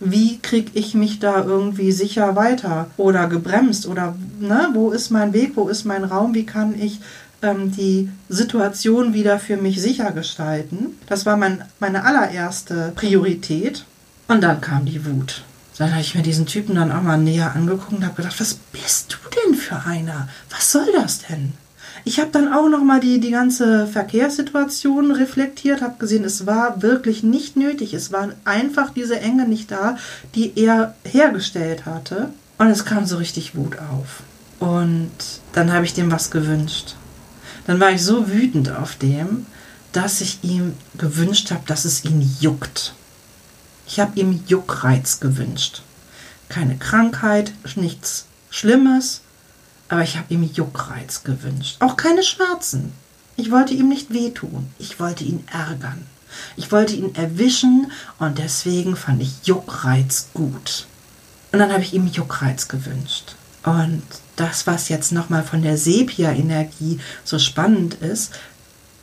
wie 0.00 0.38
kriege 0.38 0.72
ich 0.74 0.94
mich 0.94 1.20
da 1.20 1.44
irgendwie 1.44 1.92
sicher 1.92 2.36
weiter 2.36 2.88
oder 2.96 3.28
gebremst 3.28 3.86
oder 3.86 4.14
ne, 4.38 4.68
wo 4.74 4.90
ist 4.90 5.10
mein 5.10 5.32
Weg, 5.32 5.52
wo 5.54 5.68
ist 5.68 5.84
mein 5.84 6.04
Raum, 6.04 6.34
wie 6.34 6.44
kann 6.44 6.74
ich 6.78 7.00
ähm, 7.46 7.72
die 7.72 8.10
Situation 8.28 9.14
wieder 9.14 9.38
für 9.38 9.56
mich 9.56 9.80
sicher 9.80 10.12
gestalten. 10.12 10.96
Das 11.06 11.26
war 11.26 11.36
mein, 11.36 11.64
meine 11.80 12.04
allererste 12.04 12.92
Priorität. 12.94 13.84
Und 14.28 14.42
dann 14.42 14.60
kam 14.60 14.84
die 14.84 15.04
Wut. 15.06 15.42
Dann 15.78 15.90
habe 15.90 16.00
ich 16.00 16.14
mir 16.14 16.22
diesen 16.22 16.46
Typen 16.46 16.74
dann 16.76 16.90
auch 16.90 17.02
mal 17.02 17.18
näher 17.18 17.54
angeguckt 17.54 17.92
und 17.92 18.04
habe 18.04 18.16
gedacht, 18.16 18.40
was 18.40 18.54
bist 18.54 19.12
du 19.12 19.16
denn 19.30 19.54
für 19.54 19.84
einer? 19.84 20.28
Was 20.50 20.72
soll 20.72 20.88
das 20.92 21.20
denn? 21.28 21.52
Ich 22.04 22.20
habe 22.20 22.30
dann 22.30 22.52
auch 22.52 22.68
noch 22.68 22.84
mal 22.84 23.00
die, 23.00 23.20
die 23.20 23.32
ganze 23.32 23.86
Verkehrssituation 23.86 25.10
reflektiert, 25.10 25.82
habe 25.82 25.98
gesehen, 25.98 26.24
es 26.24 26.46
war 26.46 26.80
wirklich 26.80 27.22
nicht 27.22 27.56
nötig. 27.56 27.94
Es 27.94 28.12
war 28.12 28.28
einfach 28.44 28.90
diese 28.90 29.18
Enge 29.18 29.46
nicht 29.46 29.70
da, 29.70 29.98
die 30.34 30.52
er 30.56 30.94
hergestellt 31.04 31.84
hatte. 31.84 32.30
Und 32.58 32.68
es 32.68 32.84
kam 32.84 33.06
so 33.06 33.16
richtig 33.16 33.56
Wut 33.56 33.78
auf. 33.78 34.22
Und 34.60 35.10
dann 35.52 35.72
habe 35.72 35.84
ich 35.84 35.94
dem 35.94 36.10
was 36.10 36.30
gewünscht. 36.30 36.94
Dann 37.66 37.80
war 37.80 37.90
ich 37.90 38.02
so 38.02 38.28
wütend 38.28 38.70
auf 38.70 38.96
dem, 38.96 39.46
dass 39.92 40.20
ich 40.20 40.38
ihm 40.42 40.74
gewünscht 40.98 41.50
habe, 41.50 41.62
dass 41.66 41.84
es 41.84 42.04
ihn 42.04 42.36
juckt. 42.40 42.94
Ich 43.86 44.00
habe 44.00 44.18
ihm 44.18 44.42
Juckreiz 44.46 45.20
gewünscht. 45.20 45.82
Keine 46.48 46.76
Krankheit, 46.76 47.52
nichts 47.76 48.26
Schlimmes, 48.50 49.22
aber 49.88 50.02
ich 50.02 50.16
habe 50.16 50.32
ihm 50.32 50.42
Juckreiz 50.42 51.24
gewünscht. 51.24 51.76
Auch 51.80 51.96
keine 51.96 52.22
Schmerzen. 52.22 52.92
Ich 53.36 53.50
wollte 53.50 53.74
ihm 53.74 53.88
nicht 53.88 54.12
wehtun. 54.12 54.70
Ich 54.78 54.98
wollte 54.98 55.24
ihn 55.24 55.44
ärgern. 55.52 56.06
Ich 56.56 56.72
wollte 56.72 56.94
ihn 56.94 57.14
erwischen 57.14 57.90
und 58.18 58.38
deswegen 58.38 58.96
fand 58.96 59.22
ich 59.22 59.32
Juckreiz 59.44 60.28
gut. 60.34 60.86
Und 61.52 61.58
dann 61.58 61.72
habe 61.72 61.82
ich 61.82 61.94
ihm 61.94 62.06
Juckreiz 62.06 62.68
gewünscht. 62.68 63.36
Und 63.66 64.02
das, 64.36 64.66
was 64.66 64.88
jetzt 64.88 65.12
nochmal 65.12 65.42
von 65.42 65.60
der 65.60 65.76
Sepia-Energie 65.76 66.98
so 67.24 67.38
spannend 67.38 67.94
ist, 67.94 68.32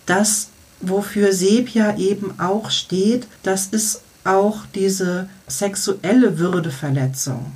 das, 0.08 0.48
wofür 0.82 1.32
Sepia 1.32 1.98
eben 1.98 2.40
auch 2.40 2.72
steht, 2.72 3.28
das 3.44 3.68
ist 3.68 4.02
auch 4.24 4.66
diese 4.74 5.30
sexuelle 5.48 6.40
Würdeverletzung 6.40 7.56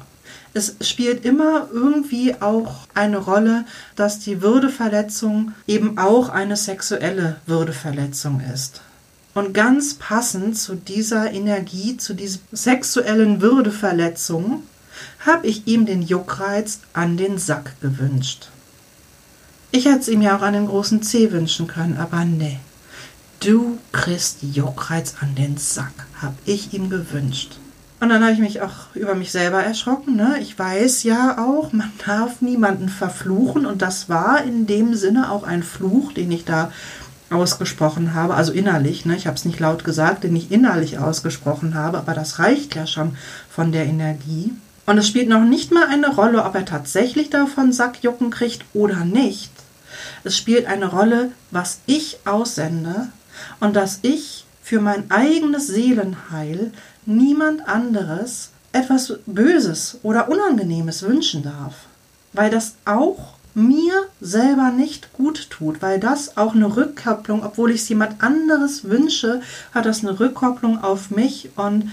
es 0.58 0.76
spielt 0.82 1.24
immer 1.24 1.70
irgendwie 1.72 2.36
auch 2.42 2.88
eine 2.94 3.18
Rolle, 3.18 3.66
dass 3.96 4.20
die 4.20 4.42
Würdeverletzung 4.42 5.54
eben 5.68 5.98
auch 5.98 6.30
eine 6.30 6.58
sexuelle 6.58 7.38
Würdeverletzung 7.46 8.42
ist. 8.54 8.82
Und 9.34 9.54
ganz 9.54 9.94
passend 9.94 10.58
zu 10.58 10.76
dieser 10.76 11.32
Energie, 11.32 11.98
zu 11.98 12.16
dieser 12.16 12.40
sexuellen 12.52 13.40
Würdeverletzung, 13.40 14.64
habe 15.26 15.48
ich 15.48 15.68
ihm 15.68 15.86
den 15.86 16.02
Juckreiz 16.02 16.82
an 16.94 17.18
den 17.18 17.38
Sack 17.38 17.80
gewünscht. 17.82 18.50
Ich 19.72 19.86
hätte 19.86 20.00
es 20.00 20.08
ihm 20.08 20.22
ja 20.22 20.38
auch 20.38 20.42
an 20.42 20.54
den 20.54 20.68
großen 20.68 21.04
Zeh 21.04 21.32
wünschen 21.32 21.68
können, 21.68 21.98
aber 21.98 22.24
nee. 22.26 22.60
du 23.40 23.78
kriegst 23.92 24.40
Juckreiz 24.42 25.16
an 25.22 25.36
den 25.36 25.58
Sack, 25.58 25.94
habe 26.22 26.36
ich 26.46 26.74
ihm 26.74 26.90
gewünscht. 26.90 27.58
Und 28.00 28.10
dann 28.10 28.22
habe 28.22 28.34
ich 28.34 28.40
mich 28.40 28.62
auch 28.62 28.94
über 28.94 29.16
mich 29.16 29.32
selber 29.32 29.64
erschrocken. 29.64 30.16
Ne? 30.16 30.38
Ich 30.40 30.58
weiß 30.58 31.04
ja 31.04 31.38
auch, 31.40 31.74
man 31.74 31.92
darf 32.06 32.42
niemanden 32.42 32.90
verfluchen. 32.90 33.66
Und 33.66 33.82
das 33.82 34.08
war 34.08 34.44
in 34.44 34.68
dem 34.68 34.94
Sinne 34.94 35.32
auch 35.32 35.44
ein 35.44 35.64
Fluch, 35.64 36.14
den 36.14 36.32
ich 36.32 36.46
da 36.46 36.72
ausgesprochen 37.30 38.14
habe. 38.14 38.36
Also 38.36 38.52
innerlich. 38.52 39.06
Ne? 39.06 39.16
Ich 39.16 39.26
habe 39.26 39.36
es 39.36 39.46
nicht 39.46 39.60
laut 39.60 39.84
gesagt, 39.84 40.24
den 40.24 40.36
ich 40.36 40.52
innerlich 40.52 41.00
ausgesprochen 41.00 41.74
habe. 41.74 41.98
Aber 41.98 42.14
das 42.14 42.38
reicht 42.40 42.76
ja 42.76 42.86
schon 42.86 43.18
von 43.50 43.72
der 43.72 43.86
Energie. 43.86 44.54
Und 44.88 44.98
es 44.98 45.08
spielt 45.08 45.28
noch 45.28 45.44
nicht 45.44 45.74
mal 45.74 45.86
eine 45.88 46.16
Rolle, 46.16 46.46
ob 46.46 46.56
er 46.56 46.64
tatsächlich 46.64 47.30
davon 47.30 47.74
Sackjucken 47.74 48.32
kriegt 48.32 48.64
oder 48.74 49.04
nicht. 49.04 49.52
Es 50.24 50.38
spielt 50.38 50.66
eine 50.66 50.88
Rolle, 50.88 51.32
was 51.52 51.82
ich 51.88 52.20
aussende 52.26 53.10
und 53.60 53.76
dass 53.76 54.00
ich 54.02 54.46
für 54.64 54.80
mein 54.80 55.12
eigenes 55.12 55.68
Seelenheil 55.68 56.72
niemand 57.06 57.68
anderes 57.68 58.52
etwas 58.72 59.20
Böses 59.26 60.00
oder 60.04 60.30
Unangenehmes 60.30 61.04
wünschen 61.04 61.44
darf. 61.44 61.74
Weil 62.32 62.50
das 62.50 62.76
auch 62.86 63.34
mir 63.56 64.06
selber 64.22 64.72
nicht 64.72 65.12
gut 65.12 65.50
tut, 65.50 65.82
weil 65.82 66.00
das 66.00 66.38
auch 66.38 66.56
eine 66.56 66.78
Rückkopplung, 66.78 67.44
obwohl 67.44 67.72
ich 67.72 67.82
es 67.82 67.90
jemand 67.90 68.24
anderes 68.24 68.86
wünsche, 68.86 69.42
hat 69.74 69.86
das 69.86 70.06
eine 70.06 70.18
Rückkopplung 70.18 70.82
auf 70.82 71.12
mich 71.12 71.50
und 71.58 71.92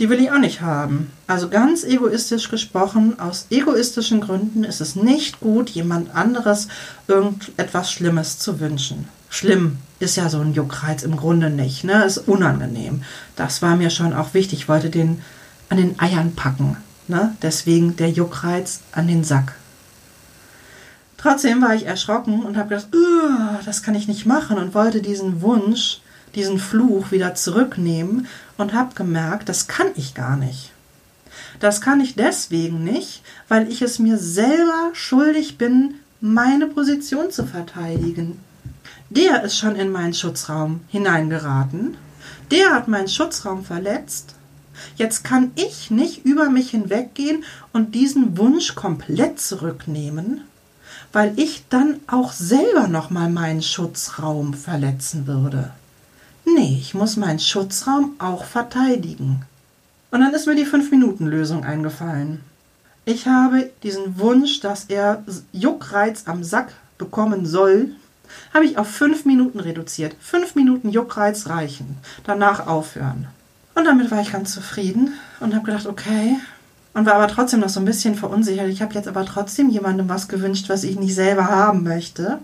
die 0.00 0.08
will 0.08 0.18
ich 0.18 0.32
auch 0.32 0.38
nicht 0.38 0.62
haben. 0.62 1.12
Also 1.26 1.50
ganz 1.50 1.84
egoistisch 1.84 2.48
gesprochen, 2.48 3.20
aus 3.20 3.46
egoistischen 3.50 4.22
Gründen 4.22 4.64
ist 4.64 4.80
es 4.80 4.96
nicht 4.96 5.40
gut, 5.40 5.68
jemand 5.70 6.16
anderes 6.16 6.68
irgendetwas 7.06 7.92
Schlimmes 7.92 8.38
zu 8.38 8.60
wünschen. 8.60 9.06
Schlimm 9.28 9.76
ist 10.00 10.16
ja 10.16 10.30
so 10.30 10.40
ein 10.40 10.54
Juckreiz 10.54 11.02
im 11.02 11.16
Grunde 11.16 11.50
nicht, 11.50 11.84
ne? 11.84 12.04
Ist 12.04 12.18
unangenehm. 12.26 13.02
Das 13.36 13.60
war 13.60 13.76
mir 13.76 13.90
schon 13.90 14.14
auch 14.14 14.32
wichtig. 14.32 14.60
Ich 14.60 14.68
wollte 14.68 14.88
den 14.88 15.20
an 15.68 15.76
den 15.76 16.00
Eiern 16.00 16.34
packen, 16.34 16.78
ne? 17.06 17.36
Deswegen 17.42 17.94
der 17.96 18.10
Juckreiz 18.10 18.80
an 18.92 19.06
den 19.06 19.22
Sack. 19.22 19.52
Trotzdem 21.18 21.60
war 21.60 21.74
ich 21.74 21.84
erschrocken 21.84 22.42
und 22.42 22.56
habe 22.56 22.70
gedacht, 22.70 22.88
das 23.66 23.82
kann 23.82 23.94
ich 23.94 24.08
nicht 24.08 24.24
machen 24.24 24.56
und 24.56 24.72
wollte 24.72 25.02
diesen 25.02 25.42
Wunsch, 25.42 26.00
diesen 26.34 26.58
Fluch 26.58 27.10
wieder 27.10 27.34
zurücknehmen 27.34 28.26
und 28.60 28.74
habe 28.74 28.94
gemerkt, 28.94 29.48
das 29.48 29.66
kann 29.66 29.88
ich 29.96 30.14
gar 30.14 30.36
nicht. 30.36 30.72
Das 31.58 31.80
kann 31.80 32.00
ich 32.00 32.14
deswegen 32.14 32.84
nicht, 32.84 33.22
weil 33.48 33.68
ich 33.68 33.82
es 33.82 33.98
mir 33.98 34.18
selber 34.18 34.90
schuldig 34.92 35.58
bin, 35.58 35.94
meine 36.20 36.66
Position 36.66 37.30
zu 37.30 37.46
verteidigen. 37.46 38.38
Der 39.08 39.42
ist 39.42 39.58
schon 39.58 39.76
in 39.76 39.90
meinen 39.90 40.14
Schutzraum 40.14 40.80
hineingeraten. 40.88 41.96
Der 42.50 42.74
hat 42.74 42.88
meinen 42.88 43.08
Schutzraum 43.08 43.64
verletzt. 43.64 44.34
Jetzt 44.96 45.24
kann 45.24 45.50
ich 45.56 45.90
nicht 45.90 46.24
über 46.24 46.48
mich 46.48 46.70
hinweggehen 46.70 47.44
und 47.72 47.94
diesen 47.94 48.38
Wunsch 48.38 48.74
komplett 48.74 49.40
zurücknehmen, 49.40 50.42
weil 51.12 51.32
ich 51.36 51.64
dann 51.68 51.96
auch 52.06 52.32
selber 52.32 52.88
noch 52.88 53.10
mal 53.10 53.28
meinen 53.28 53.62
Schutzraum 53.62 54.54
verletzen 54.54 55.26
würde. 55.26 55.72
Nee, 56.60 56.76
ich 56.78 56.92
muss 56.92 57.16
meinen 57.16 57.38
Schutzraum 57.38 58.16
auch 58.18 58.44
verteidigen. 58.44 59.46
Und 60.10 60.20
dann 60.20 60.34
ist 60.34 60.46
mir 60.46 60.54
die 60.54 60.66
Fünf-Minuten-Lösung 60.66 61.64
eingefallen. 61.64 62.42
Ich 63.06 63.26
habe 63.26 63.70
diesen 63.82 64.18
Wunsch, 64.18 64.60
dass 64.60 64.84
er 64.84 65.24
Juckreiz 65.52 66.24
am 66.26 66.44
Sack 66.44 66.74
bekommen 66.98 67.46
soll, 67.46 67.92
habe 68.52 68.66
ich 68.66 68.76
auf 68.76 68.88
fünf 68.88 69.24
Minuten 69.24 69.58
reduziert. 69.58 70.14
Fünf 70.20 70.54
Minuten 70.54 70.90
Juckreiz 70.90 71.48
reichen. 71.48 71.96
Danach 72.24 72.66
aufhören. 72.66 73.28
Und 73.74 73.86
damit 73.86 74.10
war 74.10 74.20
ich 74.20 74.32
ganz 74.32 74.52
zufrieden 74.52 75.14
und 75.40 75.54
habe 75.54 75.64
gedacht, 75.64 75.86
okay. 75.86 76.36
Und 76.92 77.06
war 77.06 77.14
aber 77.14 77.28
trotzdem 77.28 77.60
noch 77.60 77.70
so 77.70 77.80
ein 77.80 77.86
bisschen 77.86 78.16
verunsichert. 78.16 78.68
Ich 78.68 78.82
habe 78.82 78.92
jetzt 78.92 79.08
aber 79.08 79.24
trotzdem 79.24 79.70
jemandem 79.70 80.10
was 80.10 80.28
gewünscht, 80.28 80.68
was 80.68 80.84
ich 80.84 80.98
nicht 80.98 81.14
selber 81.14 81.46
haben 81.46 81.84
möchte. 81.84 82.38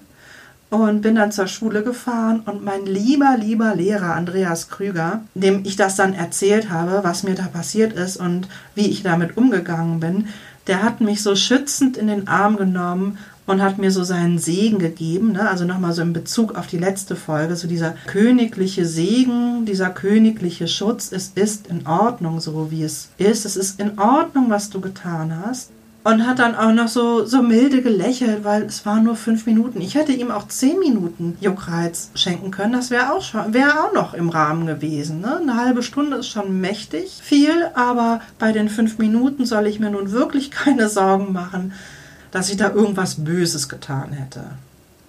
Und 0.69 1.03
bin 1.03 1.15
dann 1.15 1.31
zur 1.31 1.47
Schule 1.47 1.85
gefahren 1.85 2.41
und 2.45 2.65
mein 2.65 2.87
lieber, 2.87 3.37
lieber 3.39 3.77
Lehrer 3.77 4.15
Andreas 4.15 4.69
Krüger, 4.69 5.23
dem 5.35 5.63
ich 5.65 5.77
das 5.77 5.95
dann 5.95 6.13
erzählt 6.13 6.71
habe, 6.71 7.05
was 7.05 7.23
mir 7.23 7.37
da 7.37 7.45
passiert 7.45 7.93
ist 7.93 8.17
und 8.17 8.49
wie 8.75 8.89
ich 8.89 9.05
damit 9.05 9.37
umgegangen 9.37 10.01
bin, 10.01 10.27
der 10.67 10.83
hat 10.83 11.01
mich 11.01 11.23
so 11.23 11.37
schützend 11.37 11.97
in 11.97 12.09
den 12.09 12.27
Arm 12.27 12.57
genommen 12.57 13.19
und 13.47 13.63
hat 13.63 13.79
mir 13.79 13.91
so 13.91 14.03
seinen 14.03 14.39
Segen 14.39 14.79
gegeben, 14.79 15.33
ne? 15.33 15.49
also 15.49 15.65
nochmal 15.65 15.93
so 15.93 16.03
in 16.03 16.13
Bezug 16.13 16.57
auf 16.57 16.67
die 16.67 16.79
letzte 16.79 17.15
Folge, 17.15 17.55
so 17.57 17.69
dieser 17.69 17.95
königliche 18.07 18.85
Segen, 18.85 19.65
dieser 19.65 19.91
königliche 19.91 20.67
Schutz, 20.67 21.13
es 21.13 21.33
ist 21.35 21.69
in 21.69 21.87
Ordnung, 21.87 22.41
so 22.41 22.71
wie 22.71 22.83
es 22.83 23.09
ist, 23.19 23.47
es 23.47 23.57
ist 23.57 23.81
in 23.81 23.99
Ordnung, 23.99 24.51
was 24.51 24.71
du 24.71 24.81
getan 24.81 25.33
hast. 25.47 25.71
Und 26.07 26.25
hat 26.25 26.39
dann 26.39 26.55
auch 26.55 26.71
noch 26.71 26.87
so, 26.87 27.27
so 27.27 27.43
milde 27.43 27.83
gelächelt, 27.83 28.45
weil 28.45 28.63
es 28.63 28.87
waren 28.87 29.03
nur 29.03 29.17
fünf 29.17 29.45
Minuten. 29.45 29.81
Ich 29.81 29.97
hätte 29.97 30.13
ihm 30.13 30.31
auch 30.31 30.47
zehn 30.47 30.79
Minuten 30.79 31.37
Juckreiz 31.41 32.13
schenken 32.15 32.53
können. 32.53 32.75
Das 32.75 32.93
wäre 32.93 33.13
auch 33.13 33.23
schon, 33.23 33.53
wäre 33.53 33.83
auch 33.83 33.93
noch 33.93 34.15
im 34.15 34.29
Rahmen 34.29 34.67
gewesen. 34.67 35.21
Ne? 35.21 35.39
Eine 35.39 35.57
halbe 35.57 35.83
Stunde 35.83 36.19
ist 36.19 36.29
schon 36.29 36.61
mächtig 36.61 37.19
viel, 37.21 37.71
aber 37.75 38.21
bei 38.39 38.53
den 38.53 38.69
fünf 38.69 38.99
Minuten 38.99 39.47
soll 39.47 39.67
ich 39.67 39.81
mir 39.81 39.91
nun 39.91 40.13
wirklich 40.13 40.53
keine 40.53 40.89
Sorgen 40.97 41.33
machen, 41.33 41.73
dass 42.31 42.51
ich 42.51 42.57
da 42.57 42.71
irgendwas 42.71 43.25
Böses 43.25 43.69
getan 43.69 44.13
hätte. 44.13 44.45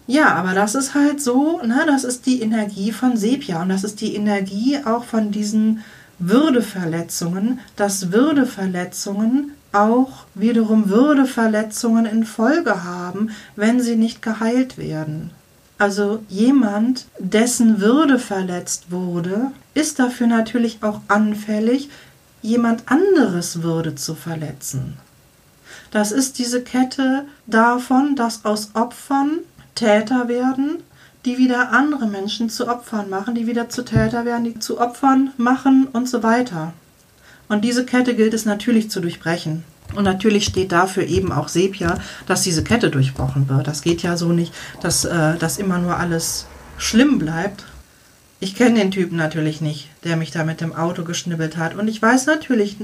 Ja, 0.07 0.33
aber 0.33 0.55
das 0.55 0.73
ist 0.73 0.95
halt 0.95 1.21
so, 1.21 1.61
ne, 1.61 1.83
das 1.85 2.05
ist 2.05 2.25
die 2.25 2.41
Energie 2.41 2.91
von 2.91 3.17
Sepia 3.17 3.61
und 3.61 3.69
das 3.69 3.83
ist 3.83 4.01
die 4.01 4.15
Energie 4.15 4.79
auch 4.83 5.03
von 5.03 5.29
diesen 5.29 5.83
Würdeverletzungen, 6.17 7.59
dass 7.75 8.11
Würdeverletzungen 8.11 9.51
auch 9.71 10.25
wiederum 10.33 10.89
Würdeverletzungen 10.89 12.05
in 12.05 12.25
Folge 12.25 12.83
haben, 12.83 13.31
wenn 13.55 13.81
sie 13.81 13.95
nicht 13.95 14.21
geheilt 14.21 14.77
werden. 14.77 15.31
Also 15.77 16.23
jemand, 16.27 17.05
dessen 17.19 17.79
Würde 17.79 18.17
verletzt 18.17 18.91
wurde, 18.91 19.51
ist 19.73 19.99
dafür 19.99 20.27
natürlich 20.27 20.79
auch 20.81 21.01
anfällig, 21.07 21.89
jemand 22.41 22.83
anderes 22.91 23.61
Würde 23.61 23.95
zu 23.95 24.15
verletzen. 24.15 24.97
Das 25.91 26.11
ist 26.11 26.39
diese 26.39 26.63
Kette 26.63 27.25
davon, 27.45 28.15
dass 28.15 28.45
aus 28.45 28.71
Opfern 28.73 29.39
Täter 29.75 30.27
werden, 30.27 30.79
die 31.25 31.37
wieder 31.37 31.71
andere 31.71 32.07
Menschen 32.07 32.49
zu 32.49 32.67
Opfern 32.67 33.09
machen, 33.09 33.35
die 33.35 33.47
wieder 33.47 33.69
zu 33.69 33.83
Täter 33.83 34.25
werden, 34.25 34.45
die 34.45 34.59
zu 34.59 34.79
Opfern 34.79 35.31
machen 35.37 35.87
und 35.93 36.09
so 36.09 36.23
weiter. 36.23 36.73
Und 37.49 37.63
diese 37.63 37.85
Kette 37.85 38.15
gilt 38.15 38.33
es 38.33 38.45
natürlich 38.45 38.89
zu 38.89 38.99
durchbrechen. 38.99 39.63
Und 39.95 40.03
natürlich 40.03 40.45
steht 40.45 40.71
dafür 40.71 41.03
eben 41.03 41.31
auch 41.31 41.47
Sepia, 41.47 41.99
dass 42.25 42.43
diese 42.43 42.63
Kette 42.63 42.89
durchbrochen 42.89 43.47
wird. 43.47 43.67
Das 43.67 43.81
geht 43.81 44.03
ja 44.03 44.17
so 44.17 44.33
nicht, 44.33 44.53
dass, 44.81 45.05
äh, 45.05 45.37
dass 45.37 45.57
immer 45.57 45.79
nur 45.79 45.97
alles 45.97 46.45
schlimm 46.77 47.19
bleibt, 47.19 47.65
ich 48.39 48.55
kenne 48.55 48.79
den 48.79 48.91
Typen 48.91 49.17
natürlich 49.17 49.61
nicht, 49.61 49.89
der 50.03 50.15
mich 50.15 50.29
da 50.29 50.43
mit 50.43 50.61
dem 50.61 50.75
Auto 50.75 51.03
geschnibbelt 51.03 51.57
hat. 51.57 51.73
Und 51.73 51.87
ich 51.87 51.99
weiß 51.99 52.27
natürlich, 52.27 52.77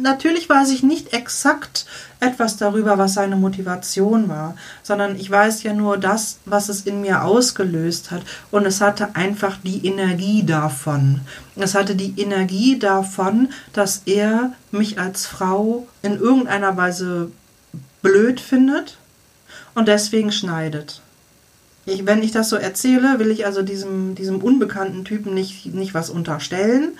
natürlich 0.00 0.48
weiß 0.48 0.70
ich 0.70 0.82
nicht 0.82 1.12
exakt 1.12 1.84
etwas 2.20 2.56
darüber, 2.56 2.96
was 2.96 3.12
seine 3.12 3.36
Motivation 3.36 4.30
war, 4.30 4.56
sondern 4.82 5.16
ich 5.16 5.30
weiß 5.30 5.62
ja 5.62 5.74
nur 5.74 5.98
das, 5.98 6.38
was 6.46 6.70
es 6.70 6.82
in 6.82 7.02
mir 7.02 7.22
ausgelöst 7.22 8.10
hat. 8.10 8.22
Und 8.50 8.64
es 8.64 8.80
hatte 8.80 9.14
einfach 9.14 9.58
die 9.62 9.86
Energie 9.86 10.42
davon. 10.42 11.20
Es 11.54 11.74
hatte 11.74 11.96
die 11.96 12.14
Energie 12.16 12.78
davon, 12.78 13.50
dass 13.74 14.02
er 14.06 14.54
mich 14.70 14.98
als 14.98 15.26
Frau 15.26 15.86
in 16.00 16.18
irgendeiner 16.18 16.78
Weise 16.78 17.30
blöd 18.00 18.40
findet 18.40 18.96
und 19.74 19.86
deswegen 19.86 20.32
schneidet. 20.32 21.02
Ich, 21.86 22.06
wenn 22.06 22.22
ich 22.22 22.32
das 22.32 22.48
so 22.48 22.56
erzähle, 22.56 23.18
will 23.18 23.30
ich 23.30 23.44
also 23.46 23.62
diesem, 23.62 24.14
diesem 24.14 24.40
unbekannten 24.40 25.04
Typen 25.04 25.34
nicht, 25.34 25.66
nicht 25.66 25.94
was 25.94 26.10
unterstellen. 26.10 26.92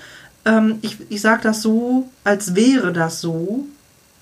Ähm, 0.45 0.79
ich 0.83 0.99
ich 1.09 1.21
sage 1.21 1.43
das 1.43 1.63
so, 1.63 2.11
als 2.23 2.55
wäre 2.55 2.93
das 2.93 3.21
so, 3.21 3.67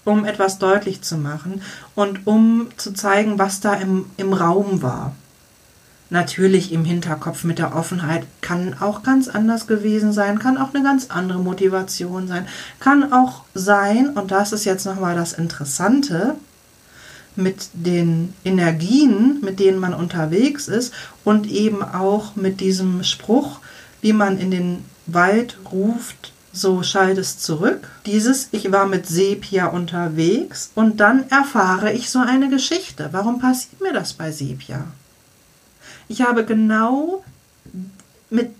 um 0.04 0.24
etwas 0.24 0.58
deutlich 0.58 1.02
zu 1.02 1.16
machen 1.16 1.62
und 1.94 2.26
um 2.26 2.68
zu 2.76 2.92
zeigen, 2.92 3.38
was 3.38 3.60
da 3.60 3.74
im, 3.74 4.06
im 4.16 4.32
Raum 4.32 4.82
war. 4.82 5.14
Natürlich 6.10 6.72
im 6.72 6.84
Hinterkopf 6.84 7.42
mit 7.42 7.58
der 7.58 7.74
Offenheit 7.74 8.24
kann 8.42 8.76
auch 8.80 9.02
ganz 9.02 9.28
anders 9.28 9.66
gewesen 9.66 10.12
sein, 10.12 10.38
kann 10.38 10.58
auch 10.58 10.74
eine 10.74 10.84
ganz 10.84 11.06
andere 11.08 11.38
Motivation 11.38 12.28
sein, 12.28 12.46
kann 12.80 13.14
auch 13.14 13.44
sein, 13.54 14.10
und 14.10 14.30
das 14.30 14.52
ist 14.52 14.66
jetzt 14.66 14.84
nochmal 14.84 15.16
das 15.16 15.32
Interessante, 15.32 16.34
mit 17.36 17.68
den 17.72 18.34
Energien, 18.44 19.40
mit 19.42 19.60
denen 19.60 19.78
man 19.78 19.94
unterwegs 19.94 20.68
ist 20.68 20.92
und 21.24 21.46
eben 21.50 21.82
auch 21.82 22.36
mit 22.36 22.60
diesem 22.60 23.04
Spruch, 23.04 23.60
wie 24.00 24.12
man 24.12 24.38
in 24.38 24.50
den 24.50 24.84
Wald 25.06 25.58
ruft, 25.70 26.32
so 26.52 26.82
schallt 26.82 27.18
es 27.18 27.38
zurück. 27.38 27.88
Dieses 28.06 28.48
Ich 28.52 28.70
war 28.70 28.86
mit 28.86 29.06
Sepia 29.06 29.66
unterwegs 29.66 30.70
und 30.74 31.00
dann 31.00 31.28
erfahre 31.30 31.92
ich 31.92 32.10
so 32.10 32.18
eine 32.18 32.50
Geschichte. 32.50 33.08
Warum 33.12 33.40
passiert 33.40 33.80
mir 33.80 33.92
das 33.92 34.12
bei 34.12 34.30
Sepia? 34.30 34.84
Ich 36.08 36.20
habe 36.20 36.44
genau 36.44 37.24
mit 38.28 38.50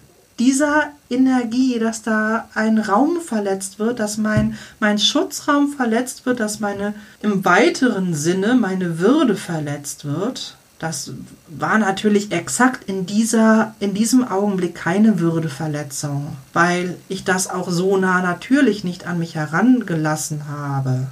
dieser 0.42 0.90
Energie, 1.08 1.78
dass 1.78 2.02
da 2.02 2.49
ein 2.54 2.78
Raum 2.78 3.20
verletzt 3.20 3.78
wird, 3.78 4.00
dass 4.00 4.16
mein, 4.16 4.58
mein 4.80 4.99
Schutzraum 4.99 5.68
verletzt 5.72 6.26
wird, 6.26 6.40
dass 6.40 6.58
meine 6.58 6.94
im 7.20 7.44
weiteren 7.44 8.12
Sinne 8.12 8.54
meine 8.54 8.99
Würde 8.99 9.37
verletzt 9.37 10.04
wird, 10.04 10.56
das 10.80 11.12
war 11.46 11.78
natürlich 11.78 12.32
exakt 12.32 12.88
in 12.88 13.06
dieser, 13.06 13.76
in 13.78 13.94
diesem 13.94 14.26
Augenblick 14.26 14.75
keine 14.75 15.20
Würdeverletzung, 15.20 16.37
weil 16.52 16.96
ich 17.08 17.22
das 17.22 17.49
auch 17.49 17.70
so 17.70 17.96
nah 17.96 18.20
natürlich 18.20 18.82
nicht 18.82 19.06
an 19.06 19.20
mich 19.20 19.37
herangelassen 19.37 20.49
habe. 20.49 21.06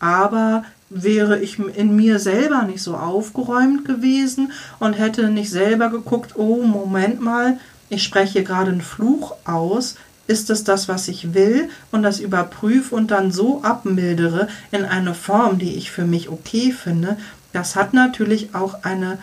Aber 0.00 0.64
wäre 0.88 1.38
ich 1.38 1.58
in 1.58 1.94
mir 1.96 2.18
selber 2.18 2.62
nicht 2.62 2.82
so 2.82 2.96
aufgeräumt 2.96 3.84
gewesen 3.84 4.52
und 4.78 4.94
hätte 4.94 5.28
nicht 5.28 5.50
selber 5.50 5.90
geguckt, 5.90 6.36
oh, 6.36 6.62
Moment 6.62 7.20
mal, 7.20 7.58
ich 7.92 8.02
spreche 8.02 8.42
gerade 8.42 8.70
einen 8.70 8.80
Fluch 8.80 9.34
aus, 9.44 9.96
ist 10.26 10.48
es 10.48 10.64
das, 10.64 10.88
was 10.88 11.08
ich 11.08 11.34
will? 11.34 11.68
Und 11.90 12.02
das 12.02 12.20
überprüfe 12.20 12.94
und 12.94 13.10
dann 13.10 13.30
so 13.32 13.62
abmildere 13.62 14.48
in 14.70 14.84
eine 14.84 15.14
Form, 15.14 15.58
die 15.58 15.74
ich 15.74 15.90
für 15.90 16.04
mich 16.04 16.30
okay 16.30 16.72
finde, 16.72 17.18
das 17.52 17.76
hat 17.76 17.92
natürlich 17.92 18.54
auch 18.54 18.82
eine 18.82 19.18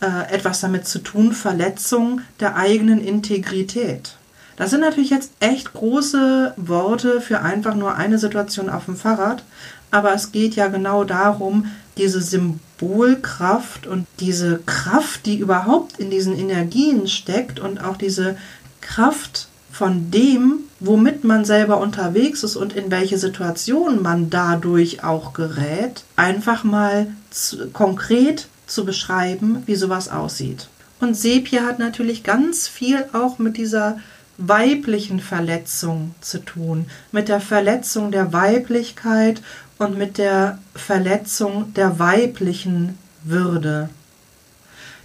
äh, 0.00 0.32
etwas 0.32 0.60
damit 0.60 0.86
zu 0.86 1.00
tun, 1.00 1.32
Verletzung 1.32 2.20
der 2.38 2.54
eigenen 2.56 3.02
Integrität. 3.02 4.14
Das 4.56 4.70
sind 4.70 4.80
natürlich 4.80 5.10
jetzt 5.10 5.32
echt 5.40 5.72
große 5.72 6.54
Worte 6.56 7.20
für 7.20 7.40
einfach 7.40 7.74
nur 7.74 7.96
eine 7.96 8.18
Situation 8.18 8.70
auf 8.70 8.84
dem 8.84 8.96
Fahrrad, 8.96 9.42
aber 9.90 10.14
es 10.14 10.30
geht 10.30 10.54
ja 10.54 10.68
genau 10.68 11.02
darum, 11.02 11.66
diese 11.96 12.20
Symbolkraft 12.20 13.86
und 13.86 14.06
diese 14.20 14.60
Kraft, 14.66 15.26
die 15.26 15.38
überhaupt 15.38 15.98
in 15.98 16.10
diesen 16.10 16.36
Energien 16.38 17.06
steckt 17.06 17.60
und 17.60 17.82
auch 17.82 17.96
diese 17.96 18.36
Kraft 18.80 19.48
von 19.70 20.10
dem, 20.10 20.60
womit 20.78 21.24
man 21.24 21.44
selber 21.44 21.80
unterwegs 21.80 22.44
ist 22.44 22.56
und 22.56 22.74
in 22.74 22.90
welche 22.90 23.18
Situation 23.18 24.02
man 24.02 24.30
dadurch 24.30 25.02
auch 25.02 25.32
gerät, 25.32 26.04
einfach 26.16 26.62
mal 26.62 27.08
zu, 27.30 27.68
konkret 27.70 28.46
zu 28.66 28.84
beschreiben, 28.84 29.62
wie 29.66 29.74
sowas 29.74 30.08
aussieht. 30.08 30.68
Und 31.00 31.16
Sepia 31.16 31.62
hat 31.62 31.78
natürlich 31.78 32.22
ganz 32.22 32.68
viel 32.68 33.04
auch 33.12 33.38
mit 33.38 33.56
dieser 33.56 33.98
weiblichen 34.38 35.20
Verletzung 35.20 36.14
zu 36.20 36.38
tun, 36.38 36.86
mit 37.12 37.28
der 37.28 37.40
Verletzung 37.40 38.10
der 38.10 38.32
Weiblichkeit 38.32 39.42
und 39.78 39.98
mit 39.98 40.18
der 40.18 40.58
Verletzung 40.74 41.72
der 41.74 41.98
weiblichen 41.98 42.98
Würde. 43.22 43.88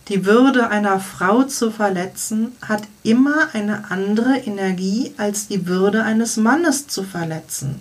Die 0.09 0.25
Würde 0.25 0.69
einer 0.69 0.99
Frau 0.99 1.43
zu 1.43 1.69
verletzen 1.69 2.53
hat 2.61 2.81
immer 3.03 3.49
eine 3.53 3.91
andere 3.91 4.37
Energie 4.37 5.13
als 5.17 5.47
die 5.47 5.67
Würde 5.67 6.03
eines 6.03 6.35
Mannes 6.37 6.87
zu 6.87 7.03
verletzen. 7.03 7.79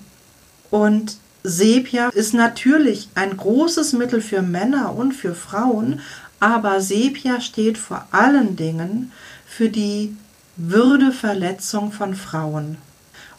Und 0.70 1.16
Sepia 1.42 2.10
ist 2.10 2.34
natürlich 2.34 3.08
ein 3.14 3.36
großes 3.36 3.94
Mittel 3.94 4.20
für 4.20 4.42
Männer 4.42 4.94
und 4.94 5.12
für 5.12 5.34
Frauen, 5.34 6.00
aber 6.40 6.80
Sepia 6.82 7.40
steht 7.40 7.78
vor 7.78 8.06
allen 8.10 8.56
Dingen 8.56 9.12
für 9.46 9.70
die 9.70 10.14
Würdeverletzung 10.56 11.92
von 11.92 12.14
Frauen. 12.14 12.76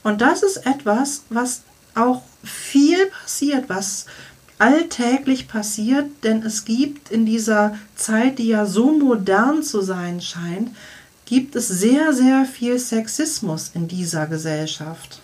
Und 0.03 0.21
das 0.21 0.41
ist 0.41 0.65
etwas, 0.65 1.23
was 1.29 1.61
auch 1.93 2.23
viel 2.43 3.07
passiert, 3.07 3.69
was 3.69 4.05
alltäglich 4.59 5.47
passiert, 5.47 6.05
denn 6.23 6.43
es 6.43 6.65
gibt 6.65 7.11
in 7.11 7.25
dieser 7.25 7.77
Zeit, 7.95 8.39
die 8.39 8.47
ja 8.47 8.65
so 8.65 8.91
modern 8.91 9.63
zu 9.63 9.81
sein 9.81 10.21
scheint, 10.21 10.71
gibt 11.25 11.55
es 11.55 11.67
sehr, 11.67 12.13
sehr 12.13 12.45
viel 12.45 12.77
Sexismus 12.77 13.71
in 13.73 13.87
dieser 13.87 14.27
Gesellschaft. 14.27 15.21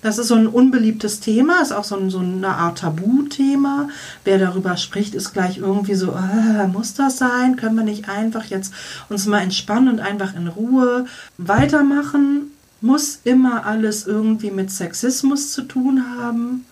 Das 0.00 0.18
ist 0.18 0.28
so 0.28 0.36
ein 0.36 0.46
unbeliebtes 0.46 1.18
Thema, 1.18 1.60
ist 1.60 1.72
auch 1.72 1.82
so, 1.82 1.96
ein, 1.96 2.08
so 2.10 2.20
eine 2.20 2.48
Art 2.48 2.78
Tabuthema. 2.78 3.88
Wer 4.24 4.38
darüber 4.38 4.76
spricht, 4.76 5.14
ist 5.14 5.32
gleich 5.32 5.58
irgendwie 5.58 5.96
so, 5.96 6.12
äh, 6.12 6.68
muss 6.68 6.94
das 6.94 7.18
sein? 7.18 7.56
Können 7.56 7.74
wir 7.74 7.82
nicht 7.82 8.08
einfach 8.08 8.44
jetzt 8.44 8.72
uns 9.08 9.26
mal 9.26 9.40
entspannen 9.40 9.88
und 9.88 10.00
einfach 10.00 10.36
in 10.36 10.46
Ruhe 10.46 11.06
weitermachen? 11.36 12.52
Muss 12.80 13.20
immer 13.24 13.66
alles 13.66 14.06
irgendwie 14.06 14.50
mit 14.50 14.70
Sexismus 14.70 15.52
zu 15.52 15.62
tun 15.62 16.04
haben? 16.18 16.64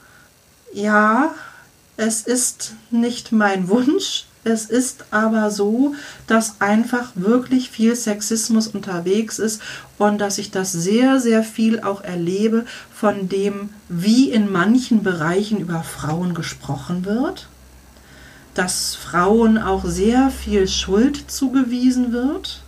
Ja, 0.72 1.34
es 1.96 2.22
ist 2.22 2.74
nicht 2.90 3.32
mein 3.32 3.68
Wunsch, 3.68 4.26
es 4.44 4.66
ist 4.66 5.06
aber 5.10 5.50
so, 5.50 5.96
dass 6.28 6.60
einfach 6.60 7.10
wirklich 7.16 7.68
viel 7.68 7.96
Sexismus 7.96 8.68
unterwegs 8.68 9.40
ist 9.40 9.60
und 9.98 10.18
dass 10.18 10.38
ich 10.38 10.52
das 10.52 10.70
sehr, 10.70 11.18
sehr 11.18 11.42
viel 11.42 11.80
auch 11.80 12.00
erlebe 12.00 12.64
von 12.94 13.28
dem, 13.28 13.70
wie 13.88 14.30
in 14.30 14.52
manchen 14.52 15.02
Bereichen 15.02 15.58
über 15.58 15.82
Frauen 15.82 16.32
gesprochen 16.32 17.04
wird, 17.04 17.48
dass 18.54 18.94
Frauen 18.94 19.58
auch 19.58 19.84
sehr 19.84 20.30
viel 20.30 20.68
Schuld 20.68 21.28
zugewiesen 21.28 22.12
wird. 22.12 22.62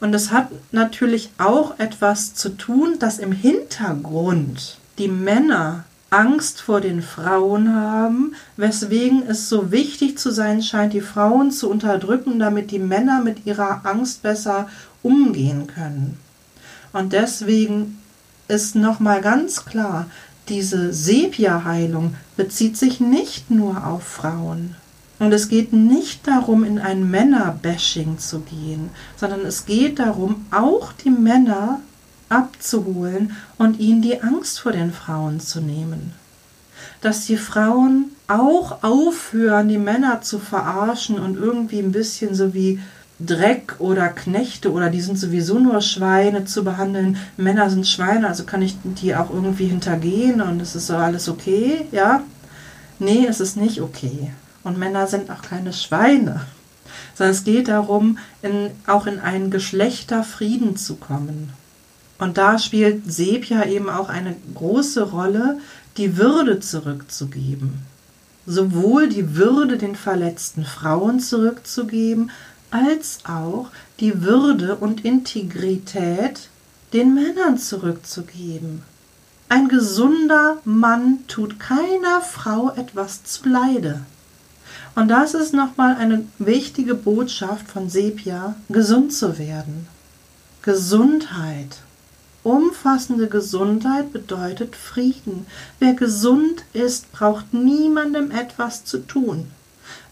Und 0.00 0.14
es 0.14 0.30
hat 0.30 0.48
natürlich 0.72 1.30
auch 1.38 1.78
etwas 1.78 2.34
zu 2.34 2.50
tun, 2.50 2.98
dass 2.98 3.18
im 3.18 3.32
Hintergrund 3.32 4.78
die 4.98 5.08
Männer 5.08 5.84
Angst 6.10 6.60
vor 6.60 6.80
den 6.80 7.02
Frauen 7.02 7.74
haben, 7.74 8.34
weswegen 8.56 9.26
es 9.26 9.48
so 9.48 9.72
wichtig 9.72 10.16
zu 10.18 10.30
sein 10.30 10.62
scheint, 10.62 10.92
die 10.92 11.00
Frauen 11.00 11.50
zu 11.50 11.68
unterdrücken, 11.68 12.38
damit 12.38 12.70
die 12.70 12.78
Männer 12.78 13.20
mit 13.20 13.46
ihrer 13.46 13.84
Angst 13.84 14.22
besser 14.22 14.68
umgehen 15.02 15.66
können. 15.66 16.18
Und 16.92 17.12
deswegen 17.12 17.98
ist 18.46 18.76
nochmal 18.76 19.20
ganz 19.22 19.64
klar, 19.64 20.06
diese 20.48 20.92
Sepia-Heilung 20.92 22.14
bezieht 22.36 22.76
sich 22.76 23.00
nicht 23.00 23.50
nur 23.50 23.86
auf 23.86 24.04
Frauen. 24.04 24.76
Und 25.18 25.32
es 25.32 25.48
geht 25.48 25.72
nicht 25.72 26.26
darum, 26.26 26.64
in 26.64 26.78
ein 26.78 27.08
Männerbashing 27.08 28.18
zu 28.18 28.40
gehen, 28.40 28.90
sondern 29.16 29.46
es 29.46 29.64
geht 29.64 29.98
darum, 29.98 30.46
auch 30.50 30.92
die 30.92 31.10
Männer 31.10 31.80
abzuholen 32.28 33.36
und 33.56 33.78
ihnen 33.78 34.02
die 34.02 34.22
Angst 34.22 34.60
vor 34.60 34.72
den 34.72 34.92
Frauen 34.92 35.40
zu 35.40 35.60
nehmen. 35.60 36.12
Dass 37.00 37.26
die 37.26 37.36
Frauen 37.36 38.10
auch 38.26 38.82
aufhören, 38.82 39.68
die 39.68 39.78
Männer 39.78 40.22
zu 40.22 40.38
verarschen 40.38 41.18
und 41.18 41.36
irgendwie 41.36 41.78
ein 41.78 41.92
bisschen 41.92 42.34
so 42.34 42.54
wie 42.54 42.80
Dreck 43.20 43.76
oder 43.78 44.08
Knechte 44.08 44.72
oder 44.72 44.90
die 44.90 45.00
sind 45.00 45.18
sowieso 45.18 45.58
nur 45.58 45.80
Schweine 45.80 46.44
zu 46.46 46.64
behandeln. 46.64 47.16
Männer 47.36 47.70
sind 47.70 47.86
Schweine, 47.86 48.26
also 48.26 48.44
kann 48.44 48.62
ich 48.62 48.76
die 48.82 49.14
auch 49.14 49.30
irgendwie 49.30 49.66
hintergehen 49.66 50.40
und 50.40 50.60
es 50.60 50.74
ist 50.74 50.88
so 50.88 50.96
alles 50.96 51.28
okay, 51.28 51.86
ja? 51.92 52.22
Nee, 52.98 53.26
es 53.28 53.40
ist 53.40 53.56
nicht 53.56 53.80
okay. 53.80 54.32
Und 54.64 54.78
Männer 54.78 55.06
sind 55.06 55.30
auch 55.30 55.42
keine 55.42 55.72
Schweine. 55.72 56.40
Sondern 57.14 57.34
es 57.34 57.44
geht 57.44 57.68
darum, 57.68 58.18
in, 58.42 58.70
auch 58.86 59.06
in 59.06 59.20
einen 59.20 59.50
Geschlechterfrieden 59.50 60.76
zu 60.76 60.96
kommen. 60.96 61.52
Und 62.18 62.38
da 62.38 62.58
spielt 62.58 63.12
Sepia 63.12 63.66
eben 63.66 63.90
auch 63.90 64.08
eine 64.08 64.34
große 64.54 65.02
Rolle, 65.10 65.58
die 65.96 66.16
Würde 66.16 66.60
zurückzugeben. 66.60 67.82
Sowohl 68.46 69.08
die 69.08 69.36
Würde 69.36 69.78
den 69.78 69.96
verletzten 69.96 70.64
Frauen 70.64 71.20
zurückzugeben, 71.20 72.30
als 72.70 73.20
auch 73.24 73.70
die 74.00 74.22
Würde 74.22 74.76
und 74.76 75.04
Integrität 75.04 76.48
den 76.92 77.14
Männern 77.14 77.58
zurückzugeben. 77.58 78.82
Ein 79.48 79.68
gesunder 79.68 80.58
Mann 80.64 81.18
tut 81.28 81.60
keiner 81.60 82.20
Frau 82.22 82.72
etwas 82.74 83.24
zuleide. 83.24 84.00
Und 84.94 85.08
das 85.08 85.34
ist 85.34 85.52
nochmal 85.52 85.96
eine 85.96 86.24
wichtige 86.38 86.94
Botschaft 86.94 87.68
von 87.68 87.88
Sepia, 87.90 88.54
gesund 88.68 89.12
zu 89.12 89.38
werden. 89.38 89.88
Gesundheit 90.62 91.78
Umfassende 92.44 93.26
Gesundheit 93.28 94.12
bedeutet 94.12 94.76
Frieden. 94.76 95.46
Wer 95.78 95.94
gesund 95.94 96.62
ist, 96.74 97.10
braucht 97.10 97.54
niemandem 97.54 98.30
etwas 98.30 98.84
zu 98.84 98.98
tun. 98.98 99.46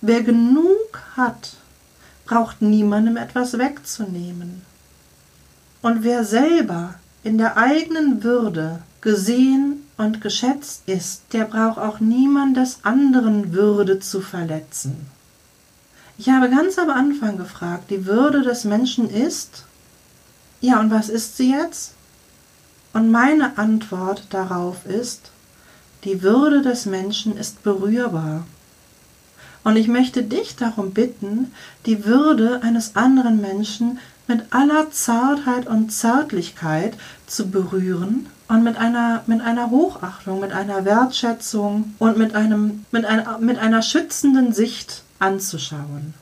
Wer 0.00 0.22
genug 0.22 1.02
hat, 1.14 1.56
braucht 2.24 2.62
niemandem 2.62 3.18
etwas 3.18 3.58
wegzunehmen. 3.58 4.62
Und 5.82 6.04
wer 6.04 6.24
selber 6.24 6.94
in 7.22 7.36
der 7.36 7.58
eigenen 7.58 8.24
Würde 8.24 8.78
gesehen 9.02 9.81
und 10.02 10.20
geschätzt 10.20 10.82
ist, 10.86 11.22
der 11.32 11.44
braucht 11.44 11.78
auch 11.78 12.00
niemandes 12.00 12.80
anderen 12.82 13.52
Würde 13.52 14.00
zu 14.00 14.20
verletzen. 14.20 15.06
Ich 16.18 16.28
habe 16.28 16.50
ganz 16.50 16.78
am 16.78 16.90
Anfang 16.90 17.36
gefragt, 17.36 17.90
die 17.90 18.06
Würde 18.06 18.42
des 18.42 18.64
Menschen 18.64 19.08
ist, 19.08 19.64
ja, 20.60 20.78
und 20.78 20.90
was 20.90 21.08
ist 21.08 21.36
sie 21.36 21.50
jetzt? 21.50 21.94
Und 22.92 23.10
meine 23.10 23.58
Antwort 23.58 24.26
darauf 24.30 24.86
ist, 24.86 25.30
die 26.04 26.22
Würde 26.22 26.62
des 26.62 26.86
Menschen 26.86 27.36
ist 27.36 27.62
berührbar. 27.62 28.44
Und 29.64 29.76
ich 29.76 29.88
möchte 29.88 30.22
dich 30.22 30.56
darum 30.56 30.92
bitten, 30.92 31.52
die 31.86 32.04
Würde 32.04 32.62
eines 32.62 32.96
anderen 32.96 33.40
Menschen 33.40 33.98
mit 34.26 34.52
aller 34.52 34.90
Zartheit 34.90 35.66
und 35.66 35.92
Zärtlichkeit 35.92 36.94
zu 37.26 37.48
berühren 37.50 38.26
und 38.52 38.64
mit 38.64 38.76
einer, 38.76 39.22
mit 39.26 39.40
einer 39.40 39.70
Hochachtung, 39.70 40.38
mit 40.38 40.52
einer 40.52 40.84
Wertschätzung 40.84 41.94
und 41.98 42.18
mit, 42.18 42.34
einem, 42.34 42.84
mit, 42.90 43.06
einer, 43.06 43.38
mit 43.38 43.58
einer 43.58 43.80
schützenden 43.80 44.52
Sicht 44.52 45.04
anzuschauen. 45.18 46.12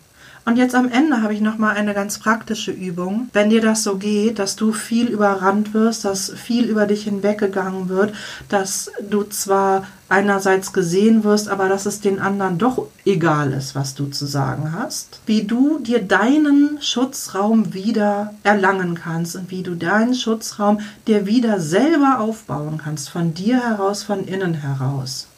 Und 0.45 0.57
jetzt 0.57 0.75
am 0.75 0.91
Ende 0.91 1.23
habe 1.23 1.35
ich 1.35 1.41
noch 1.41 1.59
mal 1.59 1.75
eine 1.75 1.95
ganz 1.95 2.19
praktische 2.19 2.71
Übung. 2.73 3.29
Wenn 3.33 3.51
dir 3.51 3.61
das 3.61 3.83
so 3.83 3.97
geht, 3.97 4.39
dass 4.39 4.57
du 4.57 4.73
viel 4.73 5.09
überrannt 5.09 5.75
wirst, 5.75 6.05
dass 6.05 6.31
viel 6.31 6.65
über 6.65 6.87
dich 6.87 7.05
hinweggegangen 7.05 7.89
wird, 7.89 8.15
dass 8.49 8.91
du 9.09 9.23
zwar 9.25 9.87
einerseits 10.09 10.73
gesehen 10.73 11.23
wirst, 11.25 11.49
aber 11.49 11.69
dass 11.69 11.87
es 11.87 12.01
den 12.01 12.19
anderen 12.19 12.59
doch 12.59 12.89
egal 13.05 13.53
ist, 13.53 13.75
was 13.75 13.95
du 13.95 14.07
zu 14.07 14.27
sagen 14.27 14.73
hast, 14.73 15.21
wie 15.27 15.45
du 15.45 15.79
dir 15.79 16.03
deinen 16.03 16.79
Schutzraum 16.81 17.73
wieder 17.75 18.35
erlangen 18.43 18.97
kannst 18.97 19.37
und 19.37 19.51
wie 19.51 19.63
du 19.63 19.77
deinen 19.77 20.15
Schutzraum 20.15 20.81
dir 21.07 21.27
wieder 21.27 21.61
selber 21.61 22.19
aufbauen 22.19 22.81
kannst, 22.83 23.11
von 23.11 23.35
dir 23.35 23.63
heraus, 23.63 24.03
von 24.03 24.25
innen 24.25 24.55
heraus. 24.55 25.29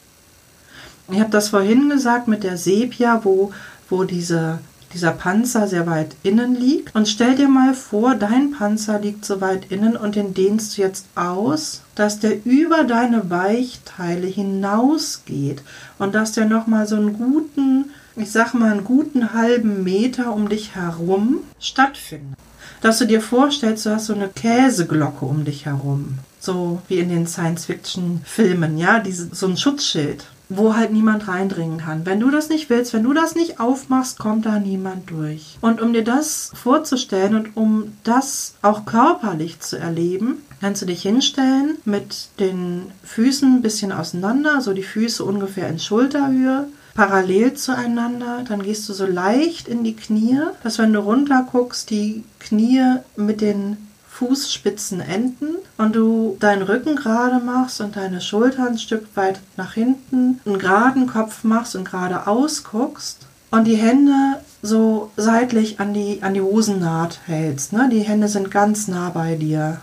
Ich 1.11 1.21
habe 1.21 1.31
das 1.31 1.49
vorhin 1.49 1.91
gesagt 1.91 2.29
mit 2.29 2.43
der 2.43 2.57
Sepia, 2.57 3.21
wo, 3.25 3.53
wo 3.91 4.05
diese 4.05 4.61
dieser 4.93 5.13
Panzer 5.13 5.67
sehr 5.69 5.87
weit 5.87 6.17
innen 6.23 6.55
liegt. 6.55 6.95
Und 6.95 7.09
stell 7.09 7.35
dir 7.35 7.49
mal 7.49 7.75
vor, 7.75 8.15
dein 8.15 8.53
Panzer 8.53 8.99
liegt 8.99 9.25
so 9.25 9.41
weit 9.41 9.71
innen 9.71 9.97
und 9.97 10.17
den 10.17 10.35
dehnst 10.35 10.77
du 10.77 10.83
jetzt 10.83 11.07
aus, 11.15 11.83
dass 11.95 12.21
der 12.21 12.45
über 12.45 12.85
deine 12.85 13.31
Weichteile 13.31 14.27
hinausgeht 14.27 15.63
und 15.99 16.15
dass 16.15 16.33
der 16.33 16.47
nochmal 16.47 16.87
so 16.87 16.97
einen 16.97 17.15
guten, 17.15 17.91
ich 18.17 18.31
sag 18.31 18.55
mal 18.55 18.73
einen 18.73 18.85
guten 18.85 19.35
halben 19.35 19.83
Meter 19.85 20.33
um 20.33 20.49
dich 20.49 20.75
herum 20.75 21.41
stattfindet. 21.59 22.39
Dass 22.81 22.99
du 22.99 23.07
dir 23.07 23.21
vorstellst, 23.21 23.87
du 23.87 23.91
hast 23.91 24.07
so 24.07 24.15
eine 24.15 24.29
Käseglocke 24.29 25.25
um 25.25 25.45
dich 25.45 25.67
herum. 25.67 26.19
So 26.41 26.83
wie 26.89 26.99
in 26.99 27.09
den 27.09 27.29
Science-Fiction-Filmen, 27.29 28.77
ja, 28.77 28.99
diese, 28.99 29.33
so 29.33 29.47
ein 29.47 29.57
Schutzschild 29.57 30.25
wo 30.57 30.77
halt 30.77 30.93
niemand 30.93 31.29
reindringen 31.29 31.79
kann. 31.79 32.07
Wenn 32.07 32.21
du 32.21 32.31
das 32.31 32.49
nicht 32.49 32.71
willst, 32.71 32.93
wenn 32.93 33.03
du 33.03 33.13
das 33.13 33.35
nicht 33.35 33.61
aufmachst, 33.61 34.19
kommt 34.19 34.47
da 34.47 34.59
niemand 34.59 35.11
durch. 35.11 35.59
Und 35.61 35.81
um 35.81 35.93
dir 35.93 36.05
das 36.05 36.51
vorzustellen 36.55 37.35
und 37.35 37.57
um 37.57 37.93
das 38.05 38.55
auch 38.63 38.85
körperlich 38.85 39.61
zu 39.61 39.79
erleben, 39.79 40.43
kannst 40.61 40.83
du 40.83 40.87
dich 40.87 41.03
hinstellen 41.03 41.79
mit 41.85 42.29
den 42.39 42.93
Füßen 43.05 43.57
ein 43.57 43.63
bisschen 43.63 43.93
auseinander, 43.93 44.61
so 44.61 44.73
die 44.73 44.83
Füße 44.83 45.25
ungefähr 45.25 45.69
in 45.69 45.79
Schulterhöhe, 45.79 46.69
parallel 46.95 47.55
zueinander. 47.55 48.45
Dann 48.47 48.63
gehst 48.63 48.89
du 48.89 48.93
so 48.93 49.07
leicht 49.07 49.69
in 49.69 49.85
die 49.85 49.97
Knie, 49.97 50.41
dass 50.63 50.79
wenn 50.79 50.93
du 50.93 51.01
runter 51.01 51.47
guckst, 51.51 51.91
die 51.91 52.25
Knie 52.39 52.97
mit 53.17 53.41
den 53.41 53.77
Fußspitzen 54.15 55.01
enden 55.01 55.57
und 55.79 55.97
du 55.97 56.37
deinen 56.39 56.63
Rücken 56.63 56.97
gerade 56.97 57.43
machst 57.43 57.81
und 57.81 57.97
deine 57.97 58.21
Schultern 58.21 58.69
ein 58.69 58.79
Stück 58.79 59.07
weit 59.15 59.41
nach 59.57 59.73
hinten, 59.73 60.41
einen 60.45 60.59
geraden 60.59 61.07
Kopf 61.07 61.45
machst 61.45 61.75
und 61.75 61.91
geradeaus 61.91 62.63
guckst 62.63 63.27
und 63.51 63.65
die 63.65 63.77
Hände 63.77 64.39
so 64.61 65.11
seitlich 65.17 65.81
an 65.81 65.95
die, 65.95 66.23
an 66.23 66.35
die 66.35 66.43
Hosennaht 66.43 67.21
hältst. 67.27 67.73
Ne? 67.73 67.89
Die 67.91 68.01
Hände 68.01 68.29
sind 68.29 68.51
ganz 68.51 68.87
nah 68.87 69.11
bei 69.11 69.35
dir. 69.35 69.81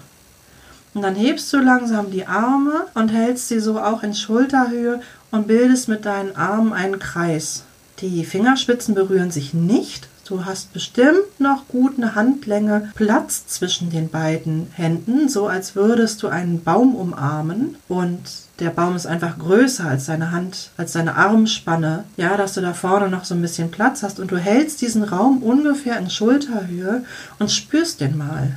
Und 0.93 1.01
dann 1.01 1.15
hebst 1.15 1.51
du 1.51 1.57
langsam 1.57 2.11
die 2.11 2.25
Arme 2.25 2.85
und 2.93 3.09
hältst 3.09 3.47
sie 3.47 3.59
so 3.59 3.79
auch 3.79 4.03
in 4.03 4.13
Schulterhöhe 4.13 5.01
und 5.31 5.47
bildest 5.47 5.87
mit 5.87 6.05
deinen 6.05 6.35
Armen 6.35 6.73
einen 6.73 6.99
Kreis. 6.99 7.63
Die 7.99 8.23
Fingerspitzen 8.23 8.95
berühren 8.95 9.31
sich 9.31 9.53
nicht, 9.53 10.07
Du 10.29 10.45
hast 10.45 10.73
bestimmt 10.73 11.39
noch 11.39 11.67
gut 11.67 11.97
eine 11.97 12.13
Handlänge 12.13 12.91
Platz 12.93 13.47
zwischen 13.47 13.89
den 13.89 14.09
beiden 14.09 14.67
Händen, 14.75 15.27
so 15.27 15.47
als 15.47 15.75
würdest 15.75 16.21
du 16.21 16.27
einen 16.27 16.63
Baum 16.63 16.93
umarmen 16.93 17.77
und 17.87 18.21
der 18.59 18.69
Baum 18.69 18.95
ist 18.95 19.07
einfach 19.07 19.39
größer 19.39 19.85
als 19.85 20.05
deine 20.05 20.31
Hand, 20.31 20.69
als 20.77 20.91
deine 20.91 21.15
Armspanne. 21.15 22.03
Ja, 22.15 22.37
dass 22.37 22.53
du 22.53 22.61
da 22.61 22.75
vorne 22.75 23.09
noch 23.09 23.25
so 23.25 23.33
ein 23.33 23.41
bisschen 23.41 23.71
Platz 23.71 24.03
hast 24.03 24.19
und 24.19 24.29
du 24.29 24.37
hältst 24.37 24.81
diesen 24.81 25.03
Raum 25.03 25.41
ungefähr 25.41 25.97
in 25.97 26.11
Schulterhöhe 26.11 27.03
und 27.39 27.51
spürst 27.51 27.99
den 27.99 28.15
mal. 28.15 28.55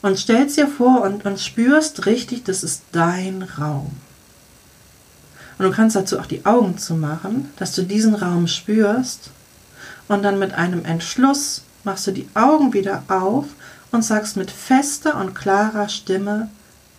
Und 0.00 0.18
stellst 0.18 0.56
dir 0.56 0.66
vor 0.66 1.02
und, 1.02 1.24
und 1.24 1.38
spürst 1.38 2.06
richtig, 2.06 2.42
das 2.42 2.64
ist 2.64 2.82
dein 2.90 3.44
Raum. 3.56 3.92
Und 5.58 5.64
du 5.64 5.70
kannst 5.70 5.94
dazu 5.94 6.18
auch 6.18 6.26
die 6.26 6.44
Augen 6.44 6.76
zu 6.76 6.96
machen, 6.96 7.50
dass 7.56 7.72
du 7.72 7.82
diesen 7.82 8.16
Raum 8.16 8.48
spürst 8.48 9.30
und 10.12 10.22
dann 10.22 10.38
mit 10.38 10.54
einem 10.54 10.84
Entschluss 10.84 11.62
machst 11.84 12.06
du 12.06 12.12
die 12.12 12.28
Augen 12.34 12.72
wieder 12.72 13.02
auf 13.08 13.46
und 13.90 14.04
sagst 14.04 14.36
mit 14.36 14.50
fester 14.50 15.18
und 15.20 15.34
klarer 15.34 15.88
Stimme 15.88 16.48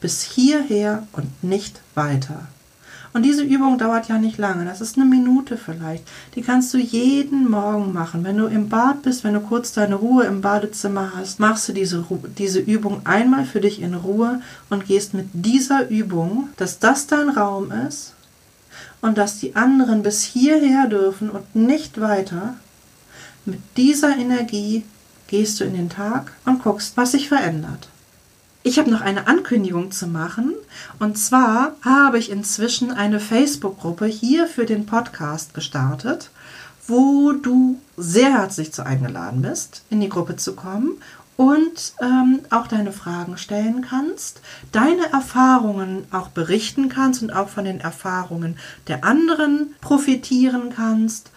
bis 0.01 0.21
hierher 0.21 1.07
und 1.13 1.43
nicht 1.43 1.81
weiter. 1.95 2.47
Und 3.13 3.21
diese 3.21 3.43
Übung 3.43 3.77
dauert 3.77 4.07
ja 4.07 4.17
nicht 4.17 4.39
lange, 4.39 4.65
das 4.65 4.81
ist 4.81 4.97
eine 4.97 5.05
Minute 5.05 5.55
vielleicht. 5.55 6.03
Die 6.33 6.41
kannst 6.41 6.73
du 6.73 6.79
jeden 6.79 7.49
Morgen 7.49 7.93
machen. 7.93 8.23
Wenn 8.23 8.37
du 8.37 8.47
im 8.47 8.69
Bad 8.69 9.03
bist, 9.03 9.23
wenn 9.23 9.35
du 9.35 9.39
kurz 9.39 9.71
deine 9.71 9.95
Ruhe 9.95 10.23
im 10.23 10.41
Badezimmer 10.41 11.13
hast, 11.15 11.39
machst 11.39 11.69
du 11.69 11.73
diese, 11.73 12.03
diese 12.39 12.59
Übung 12.59 13.01
einmal 13.05 13.45
für 13.45 13.61
dich 13.61 13.81
in 13.81 13.93
Ruhe 13.93 14.41
und 14.71 14.87
gehst 14.87 15.13
mit 15.13 15.27
dieser 15.33 15.89
Übung, 15.89 16.49
dass 16.57 16.79
das 16.79 17.05
dein 17.05 17.29
Raum 17.29 17.71
ist 17.87 18.13
und 19.01 19.19
dass 19.19 19.37
die 19.37 19.55
anderen 19.55 20.01
bis 20.01 20.23
hierher 20.23 20.87
dürfen 20.87 21.29
und 21.29 21.55
nicht 21.55 22.01
weiter, 22.01 22.55
mit 23.45 23.59
dieser 23.77 24.17
Energie 24.17 24.83
gehst 25.27 25.59
du 25.59 25.63
in 25.63 25.73
den 25.73 25.89
Tag 25.89 26.31
und 26.45 26.63
guckst, 26.63 26.95
was 26.95 27.11
sich 27.11 27.27
verändert. 27.27 27.89
Ich 28.65 28.79
habe 28.79 28.89
noch 28.89 29.01
eine 29.01 29.27
Ankündigung 29.27 29.91
zu 29.91 30.07
machen. 30.07 30.53
Und 30.97 31.17
zwar 31.17 31.75
habe 31.81 32.17
ich 32.17 32.31
inzwischen 32.31 32.91
eine 32.91 33.19
Facebook-Gruppe 33.19 34.05
hier 34.05 34.47
für 34.47 34.65
den 34.65 34.85
Podcast 34.85 35.53
gestartet, 35.53 36.29
wo 36.87 37.33
du 37.33 37.79
sehr 37.97 38.31
herzlich 38.31 38.71
zu 38.71 38.85
eingeladen 38.85 39.41
bist, 39.41 39.83
in 39.89 39.99
die 39.99 40.09
Gruppe 40.09 40.37
zu 40.37 40.55
kommen 40.55 41.01
und 41.35 41.93
ähm, 42.01 42.41
auch 42.51 42.67
deine 42.67 42.93
Fragen 42.93 43.37
stellen 43.37 43.81
kannst, 43.81 44.41
deine 44.71 45.11
Erfahrungen 45.11 46.05
auch 46.11 46.29
berichten 46.29 46.87
kannst 46.87 47.21
und 47.21 47.31
auch 47.31 47.49
von 47.49 47.65
den 47.65 47.81
Erfahrungen 47.81 48.57
der 48.87 49.03
anderen 49.03 49.73
profitieren 49.81 50.71
kannst 50.73 51.31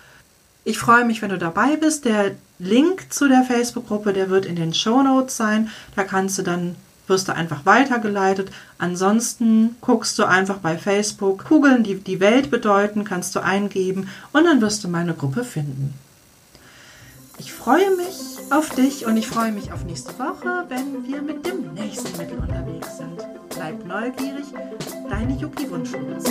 ich 0.67 0.79
freue 0.79 1.05
mich, 1.05 1.23
wenn 1.23 1.31
du 1.31 1.39
dabei 1.39 1.77
bist. 1.77 2.05
Der 2.05 2.33
Link 2.59 3.13
zu 3.13 3.29
der 3.29 3.45
Facebook-Gruppe, 3.45 4.13
der 4.13 4.31
wird 4.31 4.45
in 4.45 4.57
den 4.57 4.75
Show 4.75 5.01
Notes 5.01 5.37
sein. 5.37 5.71
Da 5.95 6.03
kannst 6.03 6.39
du 6.39 6.43
dann 6.43 6.75
wirst 7.07 7.29
du 7.29 7.35
einfach 7.35 7.65
weitergeleitet. 7.65 8.51
Ansonsten 8.77 9.77
guckst 9.81 10.19
du 10.19 10.25
einfach 10.25 10.59
bei 10.59 10.77
Facebook, 10.77 11.45
Kugeln, 11.45 11.85
die 11.85 11.95
die 12.01 12.19
Welt 12.19 12.51
bedeuten, 12.51 13.05
kannst 13.05 13.37
du 13.37 13.41
eingeben 13.45 14.09
und 14.33 14.43
dann 14.43 14.61
wirst 14.61 14.83
du 14.83 14.89
meine 14.89 15.15
Gruppe 15.15 15.45
finden. 15.45 15.95
Ich 17.39 17.53
freue 17.53 17.95
mich 17.95 18.17
auf 18.51 18.71
dich 18.71 19.07
und 19.07 19.17
ich 19.17 19.29
freue 19.29 19.53
mich 19.53 19.73
auf 19.73 19.85
nächste 19.85 20.19
Woche, 20.19 20.65
wenn 20.69 21.07
wir 21.07 21.23
mit 21.23 21.47
dem 21.47 21.75
nächsten 21.75 22.17
Mittel 22.17 22.39
unterwegs 22.39 22.97
sind. 22.97 23.25
Bleib 23.51 23.87
neugierig, 23.87 24.47
deine 25.09 25.37
Yuki 25.37 25.71
Wunschlos. 25.71 26.25